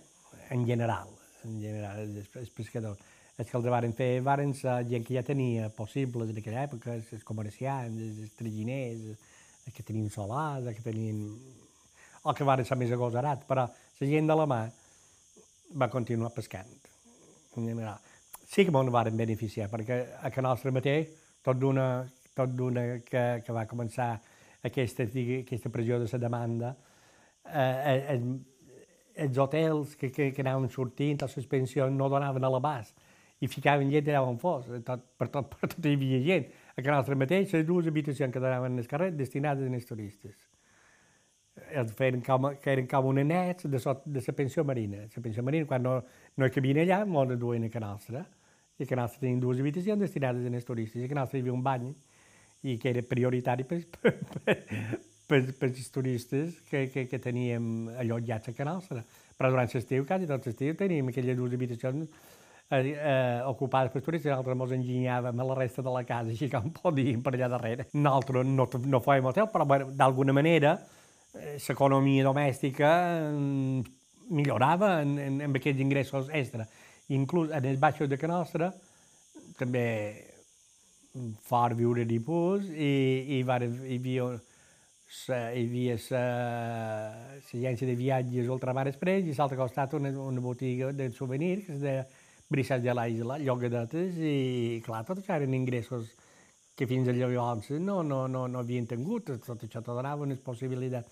[0.53, 1.09] en general,
[1.43, 3.13] en general, els, els pescadors.
[3.37, 6.95] Els que els varen fer varen ser gent que ja tenia possibles en aquella època,
[6.97, 9.11] els comerciants, els traginers,
[9.73, 11.23] que tenien els que tenien...
[12.23, 13.67] o que varen ser més agosarats, però
[13.99, 14.61] la gent de la mà
[15.79, 16.67] va continuar pescant,
[17.55, 17.99] en general.
[18.47, 21.07] Sí que me'n varen beneficiar, perquè a Can Nostra mateix,
[21.43, 21.87] tot d'una
[22.37, 24.11] tot d'una que, que va començar
[24.67, 26.75] aquesta, aquesta pressió de la demanda,
[27.47, 28.19] eh, eh,
[29.25, 33.05] els hotels que, que, que anaven sortint, les pensions no donaven a l'abast
[33.41, 36.47] i ficaven gent allà on fos, tot, per, tot, per tot hi havia gent.
[36.77, 40.35] A casa nostra mateix, les dues habitacions que donaven al carrer destinades als turistes.
[41.73, 45.07] Els feien com, que eren com un annex de, so, de la pensió marina.
[45.15, 45.95] La pensió marina, quan no,
[46.37, 48.21] no hi cabien allà, molt duien a casa nostra.
[48.77, 51.01] I a casa nostra tenien dues habitacions destinades als turistes.
[51.01, 51.89] I a casa nostra hi havia un bany
[52.69, 54.13] i que era prioritari per, per,
[54.45, 54.57] per,
[55.33, 59.05] per, per els turistes que, que, que teníem allotjats a casa nostra.
[59.37, 62.36] Però durant l'estiu, quasi tot l'estiu, teníem aquelles dues habitacions
[62.69, 66.49] eh, eh, ocupades per turistes, nosaltres ens enginyàvem a la resta de la casa, així
[66.51, 67.87] com podíem per allà darrere.
[67.93, 70.77] Nosaltres no, no fèiem hotel, però bueno, d'alguna manera
[71.37, 72.89] l'economia domèstica
[74.29, 76.65] millorava en, en, en aquests ingressos extra.
[77.13, 78.71] Inclús en els baixos de casa nostra
[79.57, 79.87] també
[81.47, 84.27] fort viure de pus i, i va, hi havia
[85.07, 91.09] sa, hi havia l'agència de viatges Ultramar Express i s'altre costat una, una botiga de
[91.15, 92.05] souvenirs que es deia
[92.49, 96.13] Brissats de l'Aisla, llogadetes i clar, tot això eren ingressos
[96.77, 101.09] que fins llavors no, no, no, no havien tingut, tot això te donava una possibilitat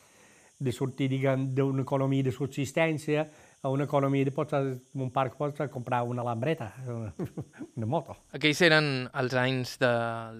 [0.57, 3.25] de sortir, diguem, d'una economia de subsistència
[3.65, 4.53] a una economia de pots,
[4.93, 7.11] un parc pots comprar una lambreta, una,
[7.75, 8.15] una moto.
[8.37, 9.91] Aquells eren els anys de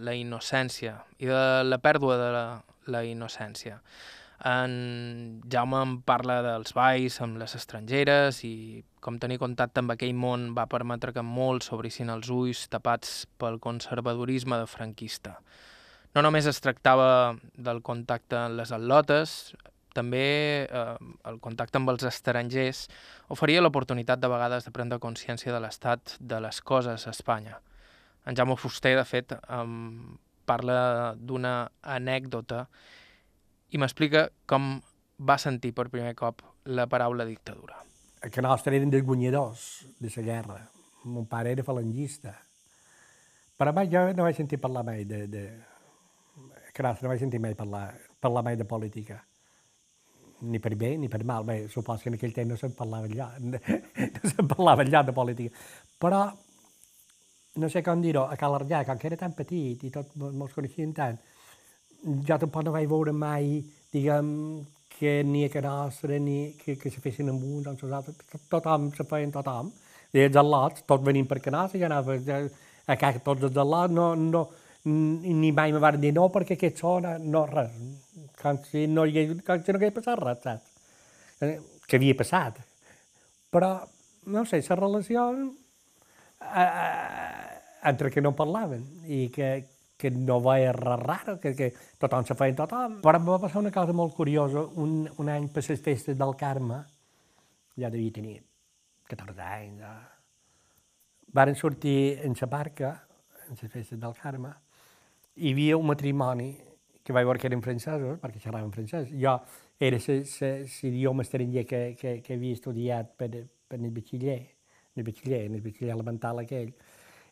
[0.05, 2.45] la innocència i de la pèrdua de la,
[2.93, 3.81] la innocència.
[4.45, 10.15] En Jaume em parla dels balls amb les estrangeres i com tenir contacte amb aquell
[10.17, 15.35] món va permetre que molts s'obrissin els ulls tapats pel conservadorisme de franquista.
[16.17, 19.53] No només es tractava del contacte amb les atlotes,
[19.95, 20.25] també
[20.65, 20.97] eh,
[21.29, 22.85] el contacte amb els estrangers
[23.31, 27.61] oferia l'oportunitat de vegades de prendre consciència de l'estat de les coses a Espanya.
[28.25, 30.17] En Jaume Fuster, de fet, em
[30.49, 31.55] parla d'una
[31.95, 32.65] anècdota
[33.69, 34.79] i m'explica com
[35.19, 37.85] va sentir per primer cop la paraula dictadura.
[38.25, 40.57] A que nostre eren desguanyadors de la guerra.
[41.03, 42.33] Mon pare era falangista.
[43.55, 45.27] Però mai jo no vaig sentir parlar mai de...
[45.27, 45.43] de...
[46.75, 49.19] A nostre no vaig sentir mai parlar, parlar mai de política.
[50.41, 51.45] Ni per bé ni per mal.
[51.45, 53.29] Bé, supos que en aquell temps no se'n parlava allà.
[54.17, 55.61] No se'n parlava allà de política.
[56.01, 56.25] Però,
[57.61, 60.57] no sé com dir-ho, a Cal Arllà, com que era tan petit i tots mos
[60.57, 61.21] coneixien tant,
[62.01, 63.61] jo tampoc no vaig veure mai,
[63.93, 64.33] diguem,
[64.95, 68.43] que ni a casa nostra ni que, que se fessin amb uns amb els altres,
[68.51, 69.71] tothom se feien tothom.
[70.15, 72.15] I els al·lots, tots venint per casa nostra, jo anava
[72.87, 74.45] a casa tots els al·lots, no, no,
[74.85, 77.75] ni mai me van dir no perquè aquests són, no res,
[78.41, 80.71] com si no hi, com si no hagués passat res, saps?
[81.41, 81.57] Eh,
[81.89, 82.61] que havia passat.
[83.51, 83.71] Però,
[84.31, 87.55] no sé, la relació eh, eh,
[87.91, 89.49] entre que no parlaven i que,
[89.97, 91.71] que no veia res raro, que, que
[92.01, 92.99] tothom se feia tothom.
[93.05, 94.65] Però em va passar una cosa molt curiosa.
[94.81, 96.81] Un, un any per les festes del Carme,
[97.79, 98.37] ja devia tenir
[99.09, 99.95] 14 anys, ja.
[101.35, 102.93] varen sortir en la barca,
[103.47, 104.53] en les festes del Carme,
[105.35, 106.53] hi havia un matrimoni
[107.05, 109.11] que vaig veure que eren francesos, perquè xerraven francès.
[109.13, 109.35] Jo
[109.79, 113.29] era l'idioma estranger que, que, que havia estudiat per,
[113.67, 114.39] per el batxiller,
[114.95, 116.71] el batxiller, el batxiller elemental aquell,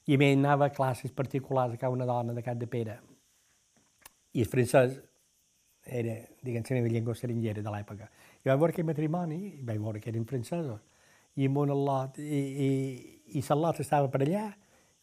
[0.05, 2.99] i a mi anava a classes particulars a una dona de Cap de Pere.
[4.33, 4.97] I el francès
[5.85, 8.09] era, diguem, la meva llengua estrangera de l'època.
[8.43, 10.81] I vaig veure aquell matrimoni, i vaig veure que eren francesos,
[11.35, 12.69] i amb un al·lot, i, i,
[13.39, 14.47] i l'al·lot estava per allà,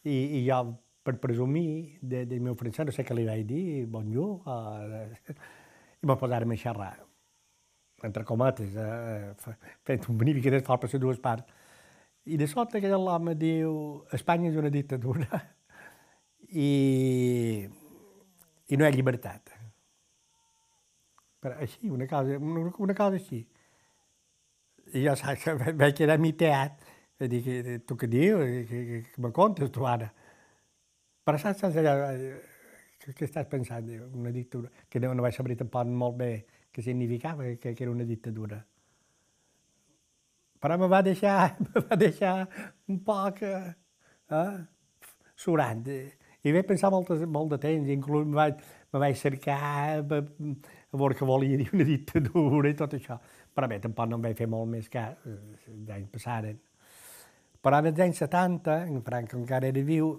[0.05, 0.61] i, i jo,
[1.05, 5.39] per presumir de, del meu francès, no sé què li vaig dir, bonjour, uh,
[6.01, 6.93] i me posàrem a xerrar,
[8.05, 11.59] entre cometes, eh, fent un bonific d'esforç per les dues parts.
[12.31, 13.73] I de sobte aquell home diu
[14.15, 15.41] Espanya és una dictadura
[16.51, 17.67] i,
[18.71, 19.51] i no hi ha llibertat.
[21.41, 23.41] Però així, una cosa, una, cosa així.
[24.93, 26.87] I jo saps que vaig quedar miteat.
[27.21, 28.47] Vaig dir, que, tu què dius?
[28.69, 30.11] Que, que, que me contes tu ara?
[31.27, 31.97] Però saps, saps allò,
[33.01, 33.91] què, què estàs pensant?
[34.11, 34.71] Una dictadura.
[34.91, 36.35] Que no, no vaig saber tampoc molt bé
[36.71, 38.61] què significava que, que era una dictadura
[40.61, 42.35] però me va deixar, me va deixar
[42.89, 43.75] un poc eh,
[44.31, 44.59] eh
[45.41, 45.87] surant.
[46.45, 48.61] I vaig pensar molt, molt de temps, inclús me vaig,
[48.93, 50.21] me vaig cercar a,
[50.93, 53.17] veure que volia dir una dictadura i tot això.
[53.57, 56.61] Però bé, tampoc no em vaig fer molt més cas, els anys passaren.
[57.61, 60.15] Però en els anys 70, en Franco encara era viu,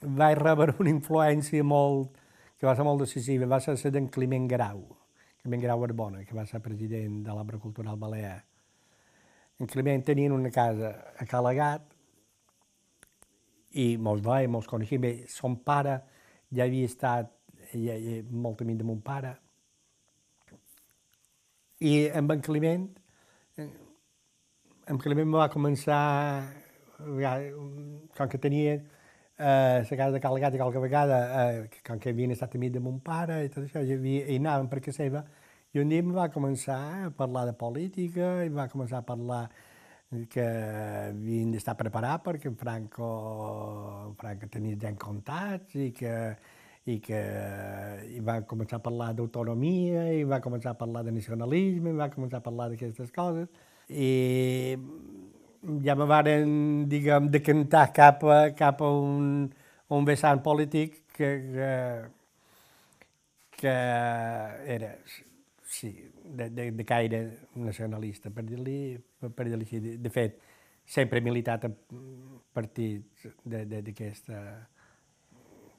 [0.00, 2.16] vaig rebre una influència molt,
[2.56, 4.82] que va ser molt decisiva, va ser la d'en Climent Grau,
[5.42, 8.38] Climent Grau Arbona, que va ser president de l'Obra Cultural Balear
[9.60, 11.82] en Climent tenien una casa a Calagat
[13.76, 15.14] i mos veia, mos coneixia bé.
[15.28, 16.00] Son pare
[16.52, 17.32] ja havia estat
[17.72, 19.34] ja, ja, molt amic de mon pare
[21.80, 22.86] I amb en Climent,
[23.60, 23.68] eh,
[24.88, 25.98] en Climent va començar,
[27.20, 27.32] ja,
[28.16, 32.32] com que tenia eh, casa de Cal Gat i qualque vegada, eh, com que havien
[32.32, 35.24] estat amics de mon pare i tot això, i, havia, i anàvem per casa seva,
[35.74, 39.46] i un dia va començar a parlar de política, i va començar a parlar
[40.30, 40.44] que
[41.10, 43.08] havien d'estar preparats perquè en Franco,
[44.06, 46.14] en Franco tenia ja en contacts i que,
[46.86, 47.20] i que
[48.14, 52.10] i va començar a parlar d'autonomia, i va començar a parlar de nacionalisme, i va
[52.14, 53.50] començar a parlar d'aquestes coses.
[53.90, 54.76] I
[55.82, 59.48] ja me varen, diguem, decantar cap a, cap a un,
[59.90, 61.70] un vessant polític que, que,
[63.58, 63.74] que
[64.76, 64.94] era,
[65.76, 65.90] sí,
[66.24, 67.20] de, de, de caire
[67.54, 68.78] nacionalista, per dir-li
[69.20, 69.80] per dir així.
[69.82, 70.40] De, de fet,
[70.86, 71.76] sempre he militat en
[72.56, 74.42] partits d'aquesta...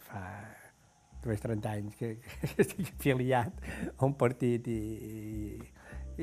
[0.08, 0.24] fa
[1.28, 4.78] més 30 anys que, que estic afiliat a un partit i,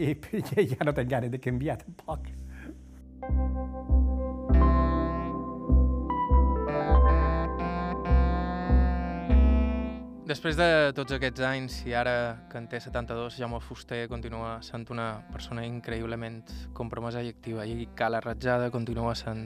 [0.00, 2.30] i, i ja no tinc ganes de canviar tampoc.
[10.34, 12.12] Després de tots aquests anys i ara
[12.50, 16.40] que en té 72, Jaume Fuster continua sent una persona increïblement
[16.74, 19.44] compromesa i activa i Cala Ratjada continua sent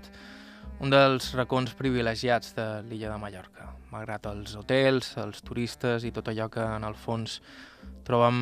[0.81, 3.67] un dels racons privilegiats de l'illa de Mallorca.
[3.91, 7.35] Malgrat els hotels, els turistes i tot allò que en el fons
[8.09, 8.39] trobem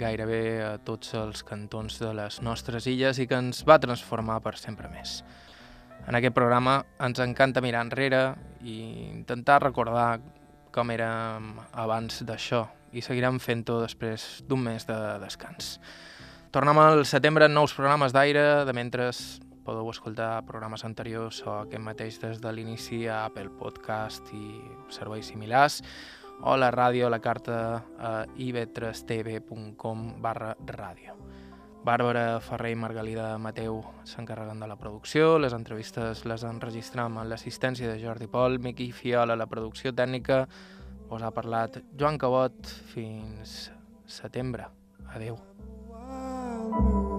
[0.00, 4.54] gairebé a tots els cantons de les nostres illes i que ens va transformar per
[4.56, 5.18] sempre més.
[6.08, 8.22] En aquest programa ens encanta mirar enrere
[8.64, 8.78] i
[9.10, 10.14] intentar recordar
[10.74, 12.64] com érem abans d'això
[12.94, 15.78] i seguirem fent-ho després d'un mes de descans.
[16.54, 19.08] Tornem al setembre amb nous programes d'aire, de mentre
[19.64, 24.60] podeu escoltar programes anteriors o aquest mateix des de l'inici a Apple Podcast i
[24.92, 25.80] serveis similars
[26.44, 27.56] o la ràdio, la carta
[27.98, 31.14] a ib3tv.com barra ràdio.
[31.84, 37.90] Bàrbara Ferrer i Margalida Mateu s'encarreguen de la producció, les entrevistes les enregistram amb l'assistència
[37.92, 40.46] de Jordi Pol, Miqui Fiola, la producció tècnica,
[41.12, 43.68] us ha parlat Joan Cabot fins
[44.08, 44.70] setembre.
[45.12, 45.36] Adeu.
[45.92, 47.13] Wow.